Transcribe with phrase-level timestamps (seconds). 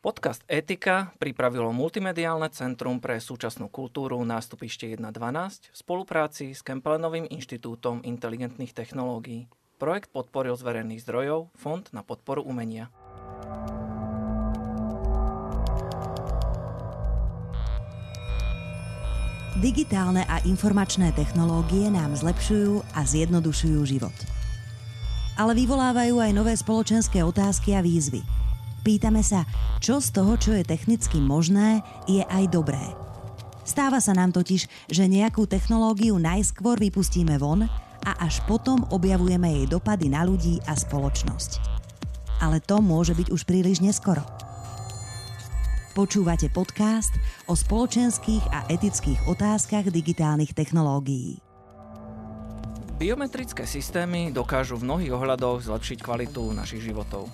[0.00, 8.00] Podcast Etika pripravilo Multimediálne centrum pre súčasnú kultúru nástupište 1.12 v spolupráci s Kempelenovým inštitútom
[8.08, 9.44] inteligentných technológií.
[9.76, 12.88] Projekt podporil z verejných zdrojov Fond na podporu umenia.
[19.60, 24.16] Digitálne a informačné technológie nám zlepšujú a zjednodušujú život.
[25.36, 28.24] Ale vyvolávajú aj nové spoločenské otázky a výzvy–
[28.80, 29.44] Pýtame sa,
[29.84, 32.80] čo z toho, čo je technicky možné, je aj dobré.
[33.68, 37.68] Stáva sa nám totiž, že nejakú technológiu najskôr vypustíme von
[38.00, 41.60] a až potom objavujeme jej dopady na ľudí a spoločnosť.
[42.40, 44.24] Ale to môže byť už príliš neskoro.
[45.92, 47.12] Počúvate podcast
[47.44, 51.44] o spoločenských a etických otázkach digitálnych technológií.
[52.96, 57.28] Biometrické systémy dokážu v mnohých ohľadoch zlepšiť kvalitu našich životov.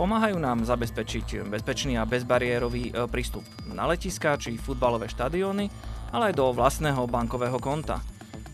[0.00, 5.68] Pomáhajú nám zabezpečiť bezpečný a bezbariérový e, prístup na letiska či futbalové štadióny,
[6.16, 8.00] ale aj do vlastného bankového konta.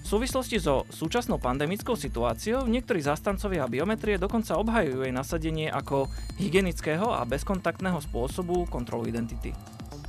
[0.02, 7.14] V súvislosti so súčasnou pandemickou situáciou niektorí zastancovia biometrie dokonca obhajujú jej nasadenie ako hygienického
[7.14, 9.54] a bezkontaktného spôsobu kontrolu identity.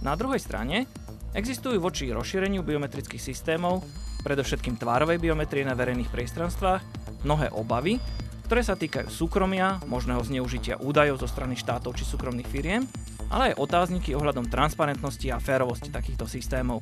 [0.02, 0.90] Na druhej strane
[1.38, 3.86] existujú voči rozšíreniu biometrických systémov,
[4.26, 6.82] predovšetkým tvárovej biometrie na verejných priestranstvách,
[7.22, 8.02] mnohé obavy,
[8.48, 12.88] ktoré sa týkajú súkromia, možného zneužitia údajov zo strany štátov či súkromných firiem,
[13.28, 16.80] ale aj otázniky ohľadom transparentnosti a férovosti takýchto systémov.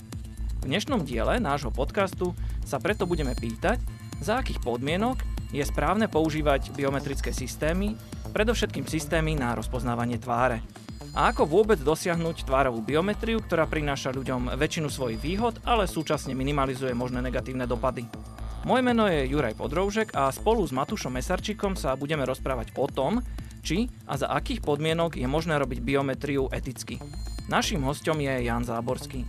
[0.61, 3.81] V dnešnom diele nášho podcastu sa preto budeme pýtať,
[4.21, 7.97] za akých podmienok je správne používať biometrické systémy,
[8.29, 10.61] predovšetkým systémy na rozpoznávanie tváre.
[11.17, 16.93] A ako vôbec dosiahnuť tvárovú biometriu, ktorá prináša ľuďom väčšinu svojich výhod, ale súčasne minimalizuje
[16.93, 18.05] možné negatívne dopady.
[18.65, 23.21] Moje meno je Juraj Podroužek a spolu s Matušom Mesarčikom sa budeme rozprávať o tom,
[23.61, 26.97] či a za akých podmienok je možné robiť biometriu eticky.
[27.45, 29.21] Naším hostom je Jan Záborský.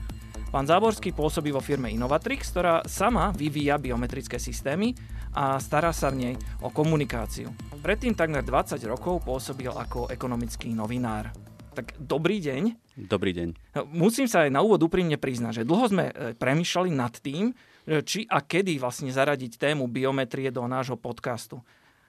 [0.48, 4.96] Pán Záborský pôsobí vo firme Innovatrix, ktorá sama vyvíja biometrické systémy
[5.36, 6.34] a stará sa v nej
[6.64, 7.52] o komunikáciu.
[7.84, 11.28] Predtým takmer 20 rokov pôsobil ako ekonomický novinár.
[11.76, 12.62] Tak dobrý deň.
[13.04, 13.52] Dobrý deň.
[13.92, 17.52] Musím sa aj na úvod úprimne priznať, že dlho sme e, premyšľali nad tým,
[17.86, 21.62] či a kedy vlastne zaradiť tému biometrie do nášho podcastu.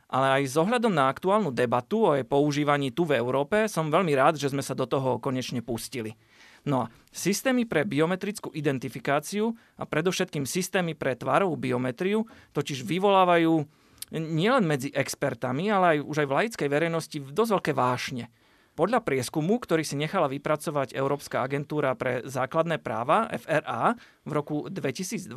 [0.07, 4.15] Ale aj s ohľadom na aktuálnu debatu o jej používaní tu v Európe som veľmi
[4.15, 6.15] rád, že sme sa do toho konečne pustili.
[6.63, 12.23] No a systémy pre biometrickú identifikáciu a predovšetkým systémy pre tvárovú biometriu
[12.55, 13.67] totiž vyvolávajú
[14.15, 18.31] nielen medzi expertami, ale aj už aj v laickej verejnosti dosť veľké vášne.
[18.77, 25.33] Podľa prieskumu, ktorý si nechala vypracovať Európska agentúra pre základné práva, FRA, v roku 2020,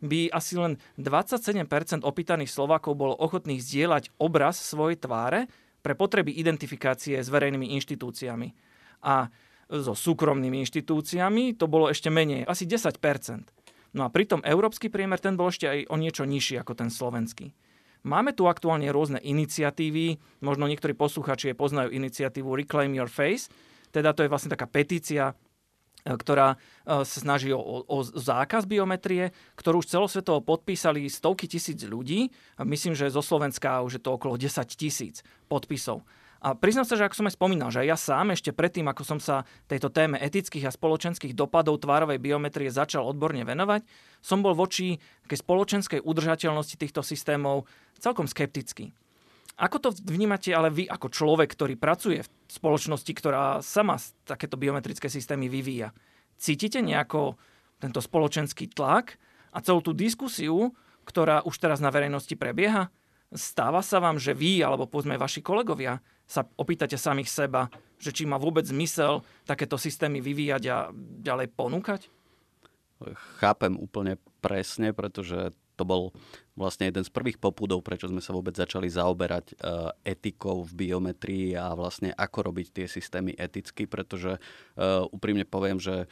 [0.00, 1.68] by asi len 27%
[2.00, 5.44] opýtaných Slovákov bolo ochotných zdieľať obraz svojej tváre
[5.84, 8.48] pre potreby identifikácie s verejnými inštitúciami.
[9.04, 9.28] A
[9.68, 12.96] so súkromnými inštitúciami to bolo ešte menej, asi 10%.
[13.92, 17.52] No a pritom európsky priemer ten bol ešte aj o niečo nižší ako ten slovenský.
[18.04, 23.48] Máme tu aktuálne rôzne iniciatívy, možno niektorí posluchači poznajú iniciatívu Reclaim Your Face,
[23.96, 25.32] teda to je vlastne taká petícia,
[26.04, 26.56] e, ktorá e,
[27.08, 32.28] sa snaží o, o zákaz biometrie, ktorú už celosvetovo podpísali stovky tisíc ľudí.
[32.60, 36.04] Myslím, že zo Slovenska už je to okolo 10 tisíc podpisov.
[36.44, 39.16] A priznám sa, že ako som aj spomínal, že ja sám ešte predtým, ako som
[39.16, 43.80] sa tejto téme etických a spoločenských dopadov tvárovej biometrie začal odborne venovať,
[44.20, 47.64] som bol voči takej spoločenskej udržateľnosti týchto systémov
[47.96, 48.92] celkom skeptický.
[49.56, 53.96] Ako to vnímate ale vy ako človek, ktorý pracuje v spoločnosti, ktorá sama
[54.28, 55.96] takéto biometrické systémy vyvíja?
[56.36, 57.40] Cítite nejako
[57.80, 59.16] tento spoločenský tlak
[59.48, 60.76] a celú tú diskusiu,
[61.08, 62.92] ktorá už teraz na verejnosti prebieha?
[63.32, 67.68] Stáva sa vám, že vy, alebo povedzme vaši kolegovia, sa opýtate samých seba,
[68.00, 70.76] že či má vôbec zmysel takéto systémy vyvíjať a
[71.20, 72.08] ďalej ponúkať?
[73.40, 76.14] Chápem úplne presne, pretože to bol
[76.54, 81.58] vlastne jeden z prvých popudov, prečo sme sa vôbec začali zaoberať uh, etikou v biometrii
[81.58, 86.06] a vlastne ako robiť tie systémy eticky, pretože uh, úprimne poviem, že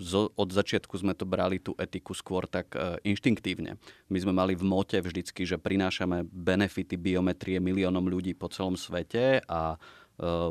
[0.00, 2.76] zo, od začiatku sme to brali tú etiku skôr tak
[3.08, 3.80] inštinktívne.
[4.12, 9.40] My sme mali v mote vždycky, že prinášame benefity biometrie miliónom ľudí po celom svete
[9.48, 9.80] a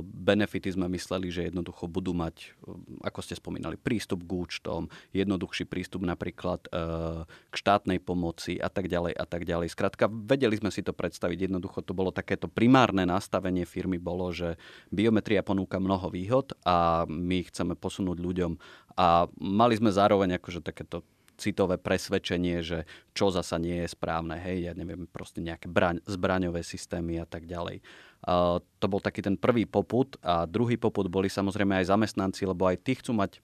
[0.02, 5.70] benefity sme mysleli, že jednoducho budú mať, eh, ako ste spomínali, prístup k účtom, jednoduchší
[5.70, 9.72] prístup napríklad eh, k štátnej pomoci a tak ďalej a tak ďalej.
[9.72, 11.52] Skrátka, vedeli sme si to predstaviť.
[11.52, 14.58] Jednoducho to bolo takéto primárne nastavenie firmy bolo, že
[14.90, 18.52] biometria ponúka mnoho výhod a my chceme posunúť ľuďom
[18.98, 21.06] a mali sme zároveň akože takéto
[21.42, 22.86] citové presvedčenie, že
[23.18, 27.50] čo zasa nie je správne, hej, ja neviem, proste nejaké braň, zbraňové systémy a tak
[27.50, 27.82] ďalej.
[28.22, 32.70] Uh, to bol taký ten prvý poput a druhý poput boli samozrejme aj zamestnanci, lebo
[32.70, 33.42] aj tí chcú mať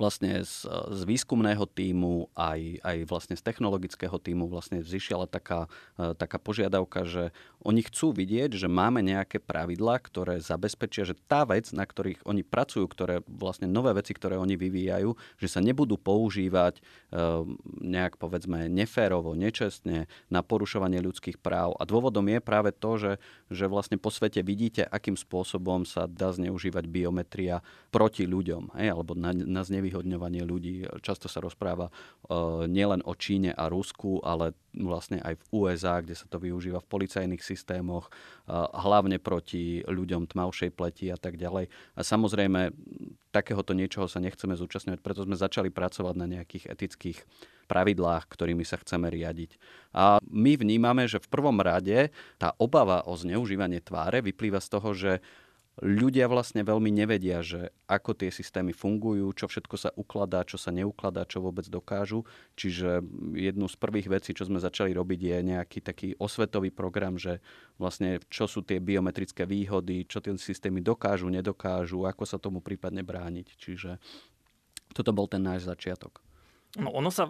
[0.00, 5.68] vlastne z, z výskumného týmu, aj, aj vlastne z technologického týmu vlastne vzýšla taká,
[6.00, 11.44] e, taká požiadavka, že oni chcú vidieť, že máme nejaké pravidlá, ktoré zabezpečia, že tá
[11.44, 16.00] vec, na ktorých oni pracujú, ktoré vlastne nové veci, ktoré oni vyvíjajú, že sa nebudú
[16.00, 16.82] používať e,
[17.84, 21.76] nejak povedzme neférovo, nečestne na porušovanie ľudských práv.
[21.76, 23.12] A dôvodom je práve to, že,
[23.52, 27.60] že vlastne po svete vidíte, akým spôsobom sa dá zneužívať biometria
[27.92, 30.86] proti ľuďom, hej, alebo na, na znevý znevýhodňovanie ľudí.
[31.02, 36.14] Často sa rozpráva uh, nielen o Číne a Rusku, ale vlastne aj v USA, kde
[36.14, 41.66] sa to využíva v policajných systémoch, uh, hlavne proti ľuďom tmavšej pleti a tak ďalej.
[41.98, 42.70] A samozrejme,
[43.34, 47.18] takéhoto niečoho sa nechceme zúčastňovať, preto sme začali pracovať na nejakých etických
[47.66, 49.54] pravidlách, ktorými sa chceme riadiť.
[49.94, 54.90] A my vnímame, že v prvom rade tá obava o zneužívanie tváre vyplýva z toho,
[54.90, 55.12] že
[55.80, 60.68] ľudia vlastne veľmi nevedia, že ako tie systémy fungujú, čo všetko sa ukladá, čo sa
[60.68, 62.28] neukladá, čo vôbec dokážu.
[62.54, 63.00] Čiže
[63.32, 67.40] jednu z prvých vecí, čo sme začali robiť, je nejaký taký osvetový program, že
[67.80, 73.00] vlastne čo sú tie biometrické výhody, čo tie systémy dokážu, nedokážu, ako sa tomu prípadne
[73.00, 73.46] brániť.
[73.56, 73.90] Čiže
[74.92, 76.20] toto bol ten náš začiatok.
[76.78, 77.26] No ono sa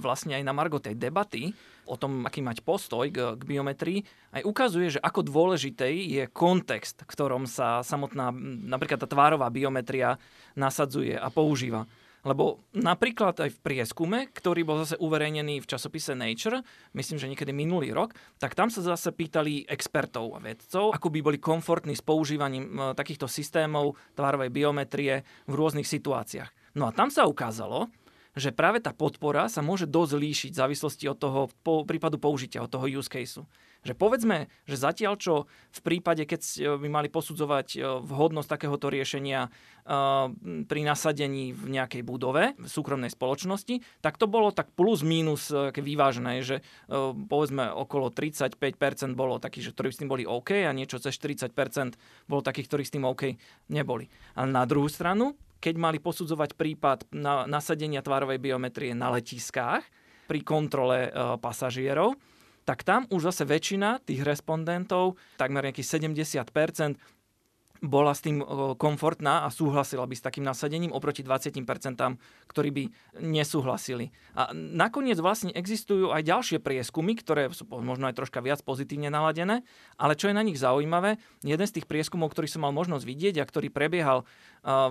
[0.00, 1.54] vlastne aj na margo tej debaty
[1.86, 4.02] o tom, aký mať postoj k, k biometrii,
[4.34, 8.34] aj ukazuje, že ako dôležitý je kontext, v ktorom sa samotná
[8.66, 10.18] napríklad tá tvárová biometria
[10.58, 11.86] nasadzuje a používa.
[12.20, 16.60] Lebo napríklad aj v prieskume, ktorý bol zase uverejnený v časopise Nature,
[16.92, 21.20] myslím, že niekedy minulý rok, tak tam sa zase pýtali expertov a vedcov, ako by
[21.24, 26.76] boli komfortní s používaním takýchto systémov tvárovej biometrie v rôznych situáciách.
[26.76, 27.88] No a tam sa ukázalo,
[28.38, 32.62] že práve tá podpora sa môže dosť líšiť v závislosti od toho po, prípadu použitia,
[32.62, 33.46] od toho use caseu.
[33.80, 35.34] Že povedzme, že zatiaľ čo
[35.72, 39.50] v prípade, keď by mali posudzovať e, vhodnosť takéhoto riešenia e,
[40.68, 45.72] pri nasadení v nejakej budove, v súkromnej spoločnosti, tak to bolo tak plus minus e,
[45.72, 46.60] vyvážené, že
[47.32, 48.60] povedzme okolo 35%
[49.16, 51.96] bolo takých, že ktorí s tým boli OK a niečo cez 40%
[52.28, 53.32] bolo takých, ktorí s tým OK
[53.72, 54.12] neboli.
[54.36, 59.84] A na druhú stranu, keď mali posudzovať prípad na nasadenia tvárovej biometrie na letiskách
[60.26, 62.16] pri kontrole e, pasažierov,
[62.64, 66.96] tak tam už zase väčšina tých respondentov, takmer nejakých 70%,
[67.80, 68.44] bola s tým
[68.76, 71.56] komfortná a súhlasila by s takým nasadením oproti 20%,
[72.46, 72.84] ktorí by
[73.24, 74.12] nesúhlasili.
[74.36, 79.64] A nakoniec vlastne existujú aj ďalšie prieskumy, ktoré sú možno aj troška viac pozitívne naladené,
[79.96, 83.34] ale čo je na nich zaujímavé, jeden z tých prieskumov, ktorý som mal možnosť vidieť
[83.40, 84.28] a ktorý prebiehal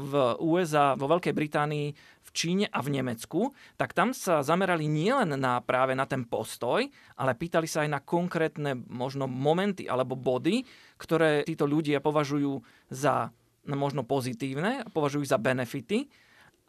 [0.01, 1.93] v USA, vo Veľkej Británii,
[2.29, 6.85] v Číne a v Nemecku, tak tam sa zamerali nielen na práve na ten postoj,
[7.17, 10.61] ale pýtali sa aj na konkrétne možno momenty alebo body,
[11.01, 12.61] ktoré títo ľudia považujú
[12.93, 13.33] za
[13.65, 16.05] no, možno pozitívne považujú za benefity.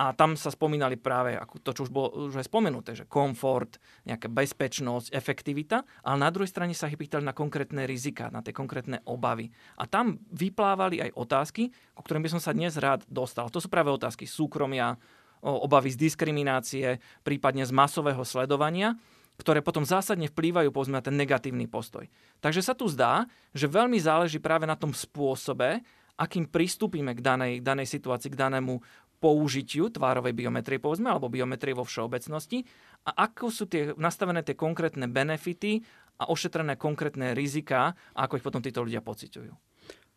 [0.01, 3.77] A tam sa spomínali práve ako to, čo už bolo už aj spomenuté, že komfort,
[4.09, 8.57] nejaká bezpečnosť, efektivita, ale na druhej strane sa ich pýtali na konkrétne rizika, na tie
[8.57, 9.53] konkrétne obavy.
[9.77, 13.53] A tam vyplávali aj otázky, ku ktorým by som sa dnes rád dostal.
[13.53, 14.97] To sú práve otázky súkromia,
[15.41, 18.97] obavy z diskriminácie, prípadne z masového sledovania
[19.41, 22.05] ktoré potom zásadne vplývajú povedzme na ten negatívny postoj.
[22.45, 23.25] Takže sa tu zdá,
[23.57, 25.81] že veľmi záleží práve na tom spôsobe,
[26.21, 28.85] akým pristúpime k danej, danej situácii, k danému
[29.17, 32.65] použitiu tvárovej biometrie, povedzme, alebo biometrie vo všeobecnosti
[33.09, 35.81] a ako sú tie nastavené tie konkrétne benefity
[36.21, 39.70] a ošetrené konkrétne rizika a ako ich potom títo ľudia pociťujú.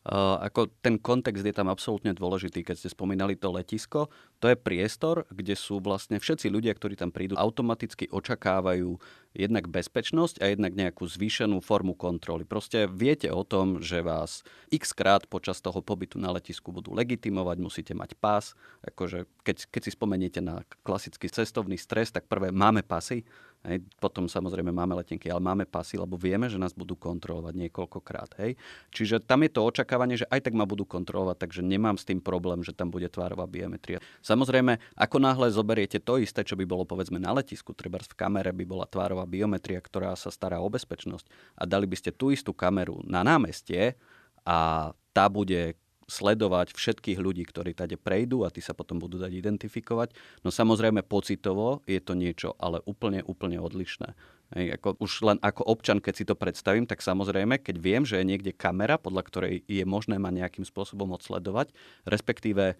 [0.03, 4.11] Uh, ako ten kontext je tam absolútne dôležitý, keď ste spomínali to letisko.
[4.43, 8.99] To je priestor, kde sú vlastne všetci ľudia, ktorí tam prídu, automaticky očakávajú
[9.31, 12.43] jednak bezpečnosť a jednak nejakú zvýšenú formu kontroly.
[12.43, 14.43] Proste viete o tom, že vás
[14.75, 18.59] x krát počas toho pobytu na letisku budú legitimovať, musíte mať pás.
[18.83, 23.23] Akože keď, keď si spomeniete na klasický cestovný stres, tak prvé máme pasy,
[23.63, 23.87] Hej.
[24.03, 28.35] Potom samozrejme máme letenky, ale máme pasy, lebo vieme, že nás budú kontrolovať niekoľkokrát.
[28.43, 28.59] Hej.
[28.91, 32.19] Čiže tam je to očakávanie, že aj tak ma budú kontrolovať, takže nemám s tým
[32.19, 34.03] problém, že tam bude tvárová biometria.
[34.19, 38.51] Samozrejme, ako náhle zoberiete to isté, čo by bolo povedzme na letisku, treba v kamere
[38.51, 42.51] by bola tvárová biometria, ktorá sa stará o bezpečnosť a dali by ste tú istú
[42.51, 43.95] kameru na námestie
[44.43, 45.79] a tá bude
[46.13, 50.13] sledovať všetkých ľudí, ktorí tade prejdú a tí sa potom budú dať identifikovať.
[50.45, 54.13] No samozrejme pocitovo je to niečo, ale úplne, úplne odlišné.
[54.53, 58.21] Hej, ako, už len ako občan, keď si to predstavím, tak samozrejme, keď viem, že
[58.21, 61.73] je niekde kamera, podľa ktorej je možné ma nejakým spôsobom odsledovať,
[62.05, 62.77] respektíve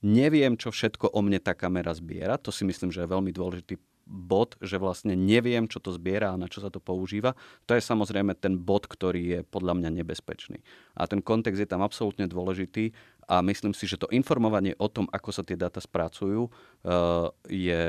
[0.00, 2.40] neviem, čo všetko o mne tá kamera zbiera.
[2.40, 3.76] To si myslím, že je veľmi dôležitý
[4.08, 7.36] bod, že vlastne neviem, čo to zbiera a na čo sa to používa.
[7.68, 10.64] To je samozrejme ten bod, ktorý je podľa mňa nebezpečný.
[10.96, 12.96] A ten kontext je tam absolútne dôležitý
[13.28, 17.80] a myslím si, že to informovanie o tom, ako sa tie dáta spracujú, eh, je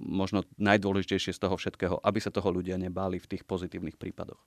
[0.00, 4.40] možno najdôležitejšie z toho všetkého, aby sa toho ľudia nebáli v tých pozitívnych prípadoch.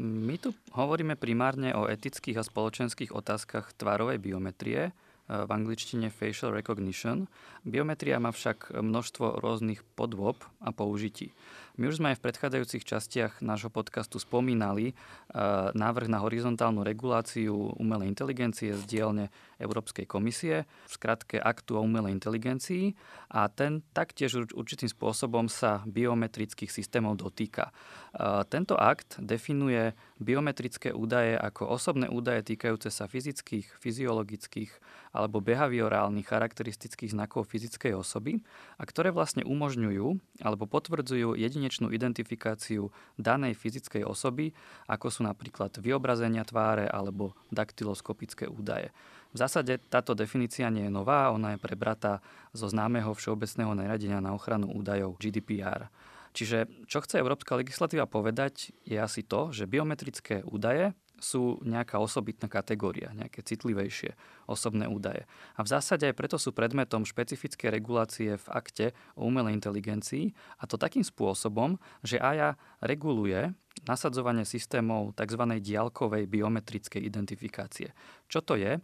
[0.00, 4.96] My tu hovoríme primárne o etických a spoločenských otázkach tvárovej biometrie,
[5.32, 7.24] v angličtine facial recognition.
[7.64, 11.32] Biometria má však množstvo rôznych podôb a použití.
[11.80, 17.72] My už sme aj v predchádzajúcich častiach nášho podcastu spomínali uh, návrh na horizontálnu reguláciu
[17.80, 22.92] umelej inteligencie z dielne Európskej komisie, v skratke aktu o umelej inteligencii
[23.32, 27.72] a ten taktiež určitým spôsobom sa biometrických systémov dotýka.
[28.12, 34.70] Uh, tento akt definuje biometrické údaje ako osobné údaje týkajúce sa fyzických, fyziologických
[35.16, 38.44] alebo behaviorálnych charakteristických znakov fyzickej osoby
[38.76, 40.06] a ktoré vlastne umožňujú
[40.44, 44.50] alebo potvrdzujú jedine jedinečnú identifikáciu danej fyzickej osoby,
[44.90, 48.90] ako sú napríklad vyobrazenia tváre alebo daktyloskopické údaje.
[49.30, 52.18] V zásade táto definícia nie je nová, ona je prebratá
[52.50, 55.86] zo známeho všeobecného nariadenia na ochranu údajov GDPR.
[56.32, 62.50] Čiže čo chce európska legislatíva povedať, je asi to, že biometrické údaje sú nejaká osobitná
[62.50, 64.18] kategória, nejaké citlivejšie
[64.50, 65.22] osobné údaje.
[65.54, 70.66] A v zásade aj preto sú predmetom špecifické regulácie v akte o umelej inteligencii a
[70.66, 73.54] to takým spôsobom, že AJA reguluje
[73.86, 75.42] nasadzovanie systémov tzv.
[75.62, 77.96] diaľkovej biometrickej identifikácie.
[78.28, 78.78] Čo to je?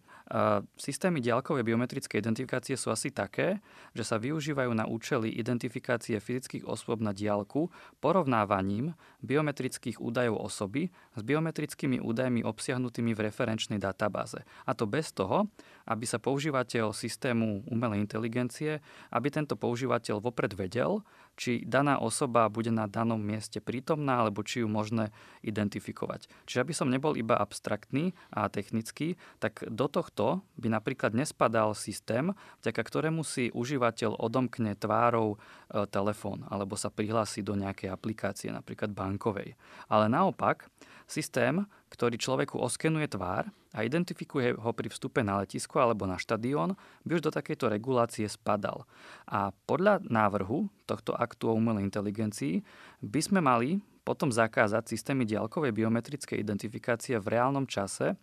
[0.77, 3.65] Systémy diaľkovej biometrickej identifikácie sú asi také,
[3.97, 7.73] že sa využívajú na účely identifikácie fyzických osôb na diaľku
[8.05, 8.93] porovnávaním
[9.25, 14.45] biometrických údajov osoby s biometrickými údajmi obsiahnutými v referenčnej databáze.
[14.69, 15.49] A to bez toho,
[15.89, 21.01] aby sa používateľ systému umelej inteligencie, aby tento používateľ vopred vedel,
[21.39, 25.15] či daná osoba bude na danom mieste prítomná, alebo či ju možné
[25.47, 26.27] identifikovať.
[26.51, 32.35] Čiže aby som nebol iba abstraktný a technický, tak do tohto by napríklad nespadal systém,
[32.67, 35.39] vďaka ktorému si užívateľ odomkne tvárou
[35.71, 39.55] e, telefón alebo sa prihlási do nejakej aplikácie, napríklad bankovej.
[39.87, 40.67] Ale naopak,
[41.09, 46.77] systém, ktorý človeku oskenuje tvár a identifikuje ho pri vstupe na letisko alebo na štadión,
[47.09, 48.85] by už do takejto regulácie spadal.
[49.25, 52.61] A podľa návrhu tohto aktu o umelej inteligencii
[53.01, 58.17] by sme mali potom zakázať systémy diaľkovej biometrickej identifikácie v reálnom čase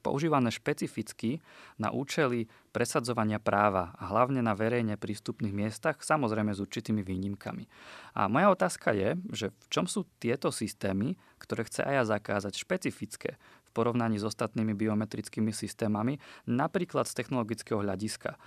[0.00, 1.42] používané špecificky
[1.76, 7.66] na účely presadzovania práva a hlavne na verejne prístupných miestach, samozrejme s určitými výnimkami.
[8.14, 12.58] A moja otázka je, že v čom sú tieto systémy, ktoré chce aj ja zakázať,
[12.58, 16.16] špecifické v porovnaní s ostatnými biometrickými systémami,
[16.48, 18.34] napríklad z technologického hľadiska.
[18.34, 18.38] E,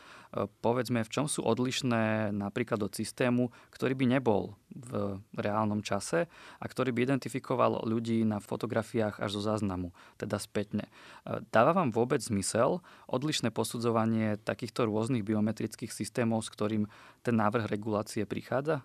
[0.65, 6.25] povedzme, v čom sú odlišné napríklad od systému, ktorý by nebol v reálnom čase
[6.57, 10.89] a ktorý by identifikoval ľudí na fotografiách až zo záznamu, teda spätne.
[10.89, 16.89] E, dáva vám vôbec zmysel odlišné posudzovanie takýchto rôznych biometrických systémov, s ktorým
[17.21, 18.81] ten návrh regulácie prichádza?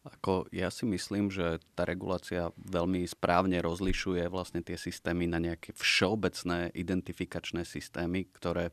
[0.00, 5.76] Ako ja si myslím, že tá regulácia veľmi správne rozlišuje vlastne tie systémy na nejaké
[5.76, 8.72] všeobecné identifikačné systémy, ktoré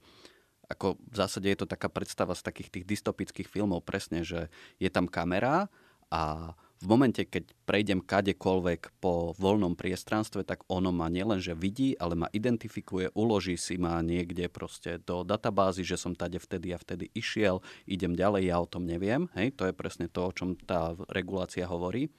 [0.67, 4.87] ako v zásade je to taká predstava z takých tých dystopických filmov presne, že je
[4.91, 5.71] tam kamera
[6.11, 12.13] a v momente, keď prejdem kadekoľvek po voľnom priestranstve, tak ono ma nielenže vidí, ale
[12.13, 17.09] ma identifikuje, uloží si ma niekde proste do databázy, že som tade vtedy a vtedy
[17.17, 19.25] išiel, idem ďalej, ja o tom neviem.
[19.33, 22.13] Hej, to je presne to, o čom tá regulácia hovorí.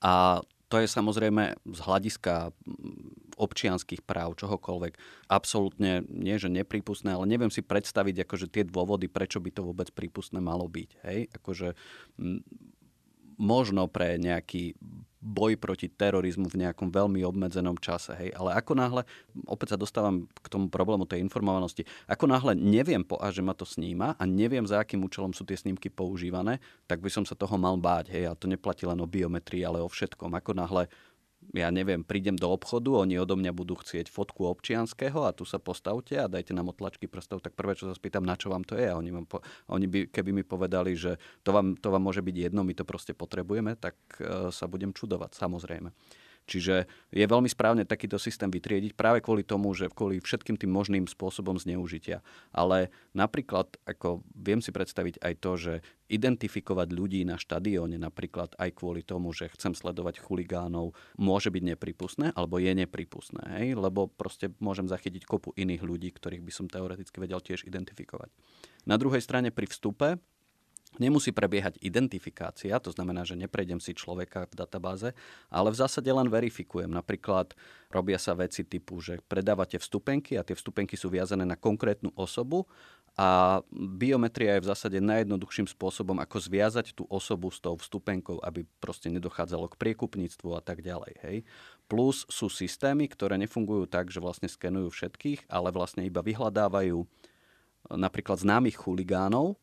[0.00, 2.52] A to je samozrejme z hľadiska
[3.40, 4.98] občianských práv, čohokoľvek,
[5.32, 9.88] absolútne nie, že nepripustné, ale neviem si predstaviť akože tie dôvody, prečo by to vôbec
[9.96, 10.90] prípustné malo byť.
[11.08, 11.18] Hej?
[11.40, 11.72] Akože,
[13.38, 14.74] možno pre nejaký
[15.18, 18.14] boj proti terorizmu v nejakom veľmi obmedzenom čase.
[18.14, 18.30] Hej.
[18.38, 19.02] Ale ako náhle,
[19.50, 23.66] opäť sa dostávam k tomu problému tej informovanosti, ako náhle neviem po že ma to
[23.66, 27.58] sníma a neviem, za akým účelom sú tie snímky používané, tak by som sa toho
[27.58, 28.14] mal báť.
[28.14, 28.24] Hej.
[28.30, 30.38] A to neplatí len o biometrii, ale o všetkom.
[30.38, 30.86] Ako náhle
[31.56, 35.56] ja neviem, prídem do obchodu, oni odo mňa budú chcieť fotku občianského a tu sa
[35.56, 38.76] postavte a dajte nám otlačky prstov, tak prvé, čo sa spýtam, na čo vám to
[38.76, 38.84] je.
[38.84, 39.40] A oni, po,
[39.72, 41.16] oni by, keby mi povedali, že
[41.46, 44.92] to vám, to vám môže byť jedno, my to proste potrebujeme, tak uh, sa budem
[44.92, 45.88] čudovať, samozrejme.
[46.48, 51.04] Čiže je veľmi správne takýto systém vytriediť práve kvôli tomu, že kvôli všetkým tým možným
[51.04, 52.24] spôsobom zneužitia.
[52.56, 55.74] Ale napríklad, ako viem si predstaviť aj to, že
[56.08, 62.26] identifikovať ľudí na štadióne napríklad aj kvôli tomu, že chcem sledovať chuligánov, môže byť nepripustné
[62.32, 63.76] alebo je nepripustné, hej?
[63.76, 68.32] lebo proste môžem zachytiť kopu iných ľudí, ktorých by som teoreticky vedel tiež identifikovať.
[68.88, 70.16] Na druhej strane pri vstupe
[70.96, 75.12] Nemusí prebiehať identifikácia, to znamená, že neprejdem si človeka v databáze,
[75.52, 76.88] ale v zásade len verifikujem.
[76.88, 77.52] Napríklad
[77.92, 82.64] robia sa veci typu, že predávate vstupenky a tie vstupenky sú viazané na konkrétnu osobu
[83.20, 88.64] a biometria je v zásade najjednoduchším spôsobom, ako zviazať tú osobu s tou vstupenkou, aby
[88.80, 91.14] proste nedochádzalo k priekupníctvu a tak ďalej.
[91.20, 91.36] Hej.
[91.84, 97.04] Plus sú systémy, ktoré nefungujú tak, že vlastne skenujú všetkých, ale vlastne iba vyhľadávajú
[97.92, 99.58] napríklad známych chuligánov,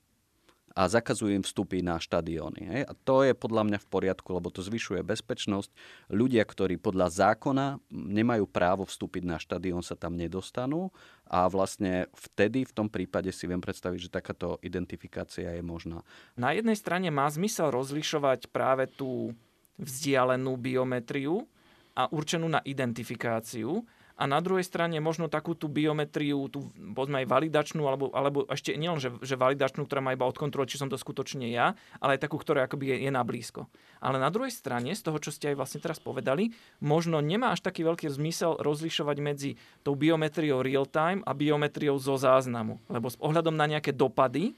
[0.76, 2.62] a zakazujú im vstupy na štadióny.
[2.68, 2.82] Hej?
[2.84, 5.72] A to je podľa mňa v poriadku, lebo to zvyšuje bezpečnosť.
[6.12, 10.92] Ľudia, ktorí podľa zákona nemajú právo vstúpiť na štadión, sa tam nedostanú
[11.32, 16.04] a vlastne vtedy v tom prípade si viem predstaviť, že takáto identifikácia je možná.
[16.36, 19.32] Na jednej strane má zmysel rozlišovať práve tú
[19.80, 21.48] vzdialenú biometriu
[21.96, 27.28] a určenú na identifikáciu, a na druhej strane možno takú tú biometriu, tú povedzme aj
[27.28, 30.96] validačnú, alebo, alebo ešte nielen, že, že validačnú, ktorá má iba odkontrolovať, či som to
[30.96, 33.68] skutočne ja, ale aj takú, ktorá akoby je, je na blízko.
[34.00, 37.68] Ale na druhej strane, z toho, čo ste aj vlastne teraz povedali, možno nemá až
[37.68, 39.52] taký veľký zmysel rozlišovať medzi
[39.84, 42.80] tou biometriou real-time a biometriou zo záznamu.
[42.88, 44.56] Lebo s ohľadom na nejaké dopady,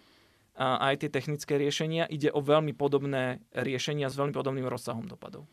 [0.57, 5.45] a aj tie technické riešenia, ide o veľmi podobné riešenia s veľmi podobným rozsahom dopadov.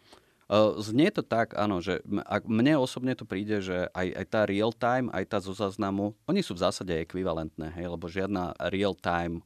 [0.78, 2.04] Znie to tak, áno, že
[2.44, 6.44] mne osobne to príde, že aj, aj tá real time, aj tá zo záznamu, oni
[6.44, 9.40] sú v zásade ekvivalentné, hej, lebo žiadna real time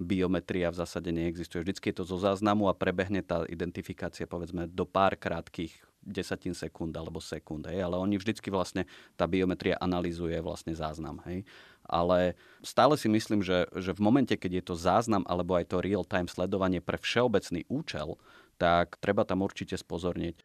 [0.00, 1.62] biometria v zásade neexistuje.
[1.62, 6.96] Vždycky je to zo záznamu a prebehne tá identifikácia povedzme do pár krátkých desatín sekúnd
[6.96, 11.44] alebo sekúnd, hej, ale oni vždycky vlastne, tá biometria analýzuje vlastne záznam, hej.
[11.84, 15.82] Ale stále si myslím, že, že v momente, keď je to záznam alebo aj to
[15.82, 18.16] real-time sledovanie pre všeobecný účel,
[18.60, 20.44] tak treba tam určite spozorniť.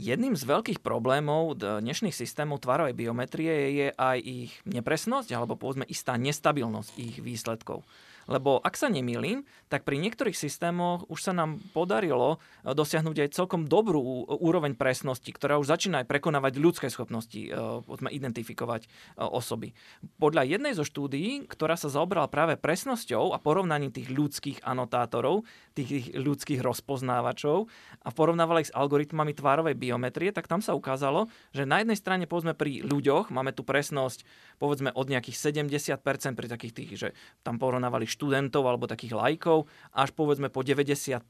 [0.00, 6.16] Jedným z veľkých problémov dnešných systémov tvarovej biometrie je aj ich nepresnosť alebo povedzme istá
[6.16, 7.84] nestabilnosť ich výsledkov.
[8.30, 13.34] Lebo ak sa nemýlim, tak pri niektorých systémoch už sa nám podarilo eh, dosiahnuť aj
[13.34, 18.90] celkom dobrú úroveň presnosti, ktorá už začína aj prekonávať ľudské schopnosti eh, poďme, identifikovať eh,
[19.26, 19.74] osoby.
[20.22, 25.42] Podľa jednej zo štúdií, ktorá sa zaobrala práve presnosťou a porovnaním tých ľudských anotátorov,
[25.74, 27.66] tých ľudských rozpoznávačov
[28.06, 32.24] a porovnávala ich s algoritmami tvárovej biometrie, tak tam sa ukázalo, že na jednej strane
[32.30, 34.22] povedzme pri ľuďoch máme tu presnosť
[34.60, 37.08] povedzme od nejakých 70% pri takých tých, že
[37.40, 39.64] tam porovnávali študentov alebo takých lajkov,
[39.96, 41.24] až povedzme po 95%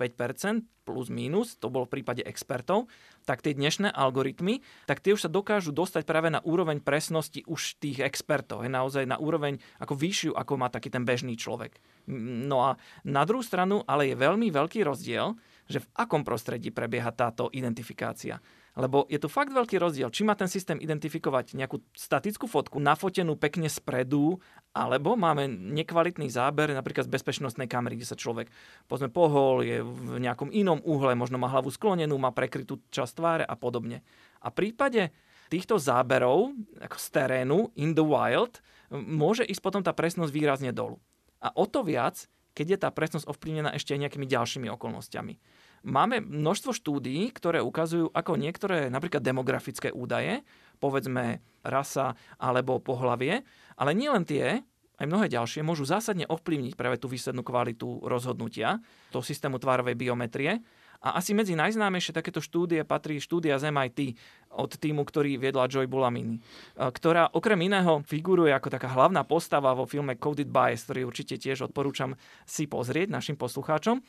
[0.83, 2.91] plus minus, to bolo v prípade expertov,
[3.23, 4.59] tak tie dnešné algoritmy,
[4.91, 9.07] tak tie už sa dokážu dostať práve na úroveň presnosti už tých expertov, je naozaj
[9.07, 11.79] na úroveň ako vyššiu, ako má taký ten bežný človek.
[12.11, 12.71] No a
[13.07, 15.39] na druhú stranu, ale je veľmi veľký rozdiel,
[15.71, 18.43] že v akom prostredí prebieha táto identifikácia.
[18.79, 23.35] Lebo je tu fakt veľký rozdiel, či má ten systém identifikovať nejakú statickú fotku, nafotenú
[23.35, 24.39] pekne spredu,
[24.71, 28.47] alebo máme nekvalitný záber napríklad z bezpečnostnej kamery, kde sa človek
[28.87, 33.45] pozme pohol, je v nejakom inom uhle, možno má hlavu sklonenú, má prekrytú časť tváre
[33.45, 34.07] a podobne.
[34.39, 35.11] A v prípade
[35.51, 38.63] týchto záberov ako z terénu, in the wild,
[38.95, 41.03] môže ísť potom tá presnosť výrazne dolu.
[41.43, 45.35] A o to viac, keď je tá presnosť ovplyvnená ešte aj nejakými ďalšími okolnostiami.
[45.81, 50.45] Máme množstvo štúdií, ktoré ukazujú, ako niektoré napríklad demografické údaje,
[50.77, 53.41] povedzme rasa alebo pohlavie,
[53.81, 54.61] ale nielen tie,
[55.01, 60.61] aj mnohé ďalšie, môžu zásadne ovplyvniť práve tú výslednú kvalitu rozhodnutia, toho systému tvárovej biometrie.
[61.01, 64.21] A asi medzi najznámejšie takéto štúdie patrí štúdia z MIT
[64.53, 66.45] od týmu, ktorý viedla Joy Bulamini,
[66.77, 71.73] ktorá okrem iného figuruje ako taká hlavná postava vo filme Coded Bias, ktorý určite tiež
[71.73, 74.05] odporúčam si pozrieť našim poslucháčom.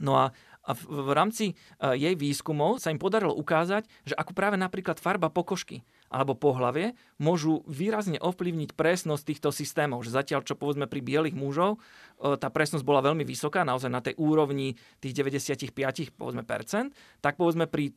[0.00, 4.32] No a a v, v rámci uh, jej výskumov sa im podarilo ukázať, že ako
[4.34, 10.04] práve napríklad farba pokožky alebo pohlavie môžu výrazne ovplyvniť presnosť týchto systémov.
[10.04, 14.04] Že zatiaľ, čo povedzme pri bielých mužov, uh, tá presnosť bola veľmi vysoká, naozaj na
[14.04, 15.72] tej úrovni tých 95
[16.14, 17.94] povedzme, percent, tak povedzme pri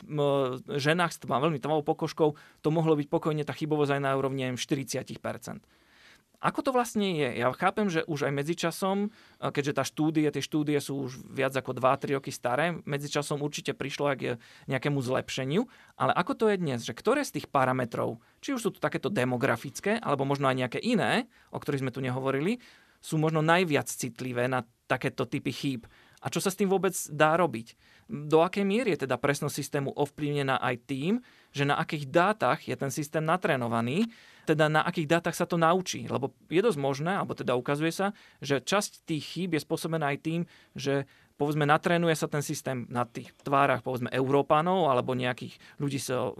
[0.65, 2.29] ženách s veľmi tmavou pokožkou
[2.63, 5.05] to mohlo byť pokojne tá chybovosť aj na úrovni 40
[6.45, 7.41] ako to vlastne je?
[7.41, 9.09] Ja chápem, že už aj medzičasom,
[9.41, 14.13] keďže tá štúdie, tie štúdie sú už viac ako 2-3 roky staré, medzičasom určite prišlo
[14.13, 14.37] k
[14.69, 15.65] nejakému zlepšeniu,
[15.97, 16.85] ale ako to je dnes?
[16.85, 20.79] Že ktoré z tých parametrov, či už sú to takéto demografické, alebo možno aj nejaké
[20.85, 22.61] iné, o ktorých sme tu nehovorili,
[23.01, 25.81] sú možno najviac citlivé na takéto typy chýb
[26.25, 27.77] A čo sa s tým vôbec dá robiť?
[28.09, 31.21] Do akej miery je teda presnosť systému ovplyvnená aj tým,
[31.55, 34.11] že na akých dátach je ten systém natrénovaný,
[34.43, 36.05] teda na akých dátach sa to naučí.
[36.05, 38.11] Lebo je dosť možné, alebo teda ukazuje sa,
[38.43, 40.41] že časť tých chýb je spôsobená aj tým,
[40.75, 46.31] že povedzme, natrénuje sa ten systém na tých tvárach, povedzme, Európanov alebo nejakých ľudí, so,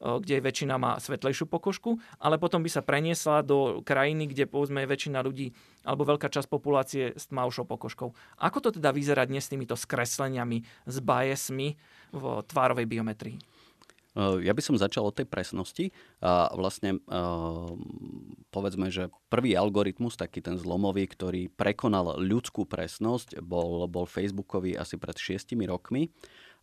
[0.00, 4.92] kde väčšina má svetlejšiu pokožku, ale potom by sa preniesla do krajiny, kde povedzme je
[4.92, 5.52] väčšina ľudí
[5.84, 8.16] alebo veľká časť populácie s tmavšou pokožkou.
[8.40, 11.76] Ako to teda vyzerá dnes s týmito skresleniami, s biasmi
[12.12, 13.36] v tvárovej biometrii?
[14.14, 15.90] Ja by som začal od tej presnosti.
[16.22, 17.02] A vlastne
[18.54, 24.94] povedzme, že prvý algoritmus, taký ten zlomový, ktorý prekonal ľudskú presnosť, bol, bol Facebookový asi
[24.94, 26.14] pred šiestimi rokmi.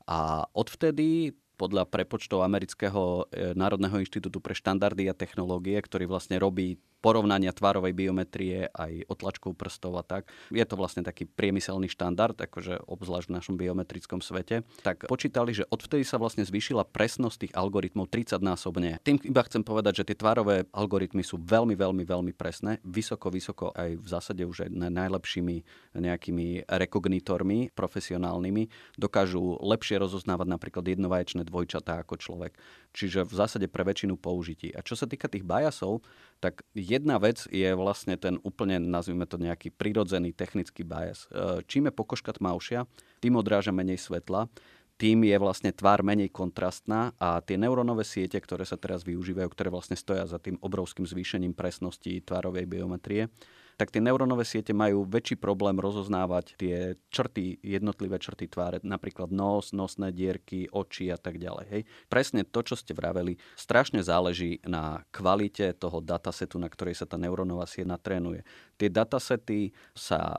[0.08, 6.82] A odvtedy podľa prepočtov Amerického e, Národného inštitútu pre štandardy a technológie, ktorý vlastne robí
[7.02, 10.30] porovnania tvárovej biometrie aj otlačkou prstov a tak.
[10.54, 14.62] Je to vlastne taký priemyselný štandard, akože obzvlášť v našom biometrickom svete.
[14.86, 19.02] Tak počítali, že odvtedy sa vlastne zvýšila presnosť tých algoritmov 30 násobne.
[19.02, 23.74] Tým iba chcem povedať, že tie tvárové algoritmy sú veľmi, veľmi, veľmi presné, vysoko, vysoko
[23.74, 25.56] aj v zásade už aj najlepšími
[25.98, 28.96] nejakými rekognitormi profesionálnymi.
[28.96, 32.54] Dokážu lepšie rozoznávať napríklad jednovaječné dvojčatá ako človek.
[32.94, 34.70] Čiže v zásade pre väčšinu použití.
[34.76, 36.04] A čo sa týka tých biasov,
[36.44, 41.32] tak jedna vec je vlastne ten úplne, nazvime to nejaký prirodzený technický bias.
[41.32, 42.84] E, čím je pokožka tmavšia,
[43.24, 44.52] tým odráža menej svetla,
[45.00, 49.74] tým je vlastne tvár menej kontrastná a tie neurónové siete, ktoré sa teraz využívajú, ktoré
[49.74, 53.32] vlastne stoja za tým obrovským zvýšením presnosti tvárovej biometrie,
[53.78, 59.72] tak tie neurónové siete majú väčší problém rozoznávať tie črty, jednotlivé črty tváre, napríklad nos,
[59.76, 61.66] nosné dierky, oči a tak ďalej.
[61.70, 61.82] Hej.
[62.08, 67.16] Presne to, čo ste vraveli, strašne záleží na kvalite toho datasetu, na ktorej sa tá
[67.16, 68.44] neurónová sieť natrénuje.
[68.76, 70.36] Tie datasety sa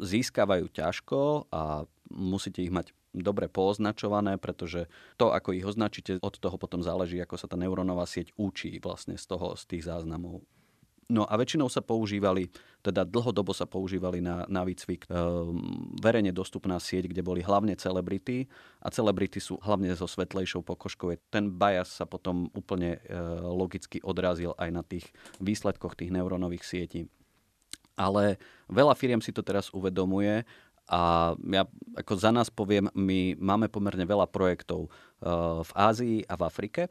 [0.00, 4.86] získavajú ťažko a musíte ich mať dobre pooznačované, pretože
[5.18, 9.18] to, ako ich označíte, od toho potom záleží, ako sa tá neurónová sieť učí vlastne
[9.18, 10.46] z toho, z tých záznamov.
[11.10, 12.46] No a väčšinou sa používali,
[12.86, 15.08] teda dlhodobo sa používali na, na výcvik e,
[15.98, 18.46] verejne dostupná sieť, kde boli hlavne celebrity
[18.78, 21.10] a celebrity sú hlavne so svetlejšou pokožkou.
[21.26, 25.10] Ten bias sa potom úplne e, logicky odrazil aj na tých
[25.42, 27.10] výsledkoch tých neurónových sietí.
[27.98, 28.38] Ale
[28.70, 30.46] veľa firiem si to teraz uvedomuje
[30.86, 31.62] a ja
[31.98, 34.90] ako za nás poviem, my máme pomerne veľa projektov e,
[35.66, 36.82] v Ázii a v Afrike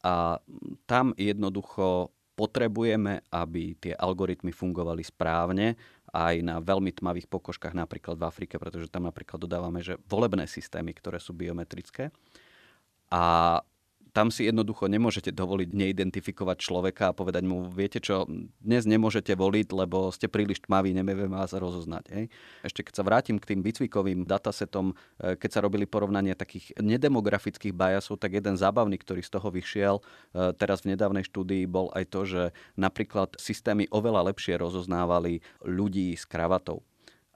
[0.00, 0.40] a
[0.88, 5.74] tam jednoducho potrebujeme, aby tie algoritmy fungovali správne
[6.14, 10.94] aj na veľmi tmavých pokožkách, napríklad v Afrike, pretože tam napríklad dodávame, že volebné systémy,
[10.94, 12.14] ktoré sú biometrické.
[13.10, 13.58] A
[14.12, 18.24] tam si jednoducho nemôžete dovoliť neidentifikovať človeka a povedať mu, viete čo,
[18.60, 22.04] dnes nemôžete voliť, lebo ste príliš tmaví, nevieme vás rozoznať.
[22.12, 22.24] Hej.
[22.64, 27.72] Ešte keď sa vrátim k tým výcvikovým datasetom, e, keď sa robili porovnanie takých nedemografických
[27.74, 30.02] biasov, tak jeden zábavný, ktorý z toho vyšiel e,
[30.56, 32.42] teraz v nedávnej štúdii, bol aj to, že
[32.74, 36.82] napríklad systémy oveľa lepšie rozoznávali ľudí s kravatou.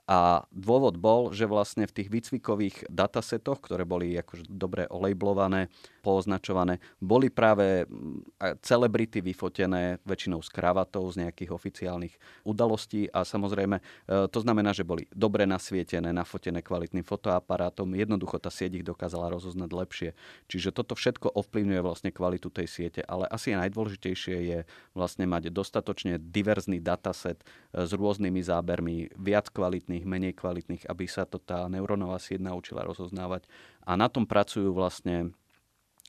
[0.03, 5.71] A dôvod bol, že vlastne v tých výcvikových datasetoch, ktoré boli akože dobre olejblované,
[6.03, 13.07] pooznačované, boli práve mm, celebrity vyfotené väčšinou s kravatou z nejakých oficiálnych udalostí.
[13.15, 13.83] A samozrejme e,
[14.27, 19.71] to znamená, že boli dobre nasvietené, nafotené kvalitným fotoaparátom, jednoducho tá sieť ich dokázala rozoznať
[19.71, 20.09] lepšie.
[20.51, 24.59] Čiže toto všetko ovplyvňuje vlastne kvalitu tej siete, ale asi najdôležitejšie je
[24.91, 27.39] vlastne mať dostatočne diverzný dataset
[27.71, 29.47] e, s rôznymi zábermi, viac
[29.93, 33.45] kvalitných, menej kvalitných, aby sa to tá neurónová sieť naučila rozoznávať.
[33.85, 35.35] A na tom pracujú vlastne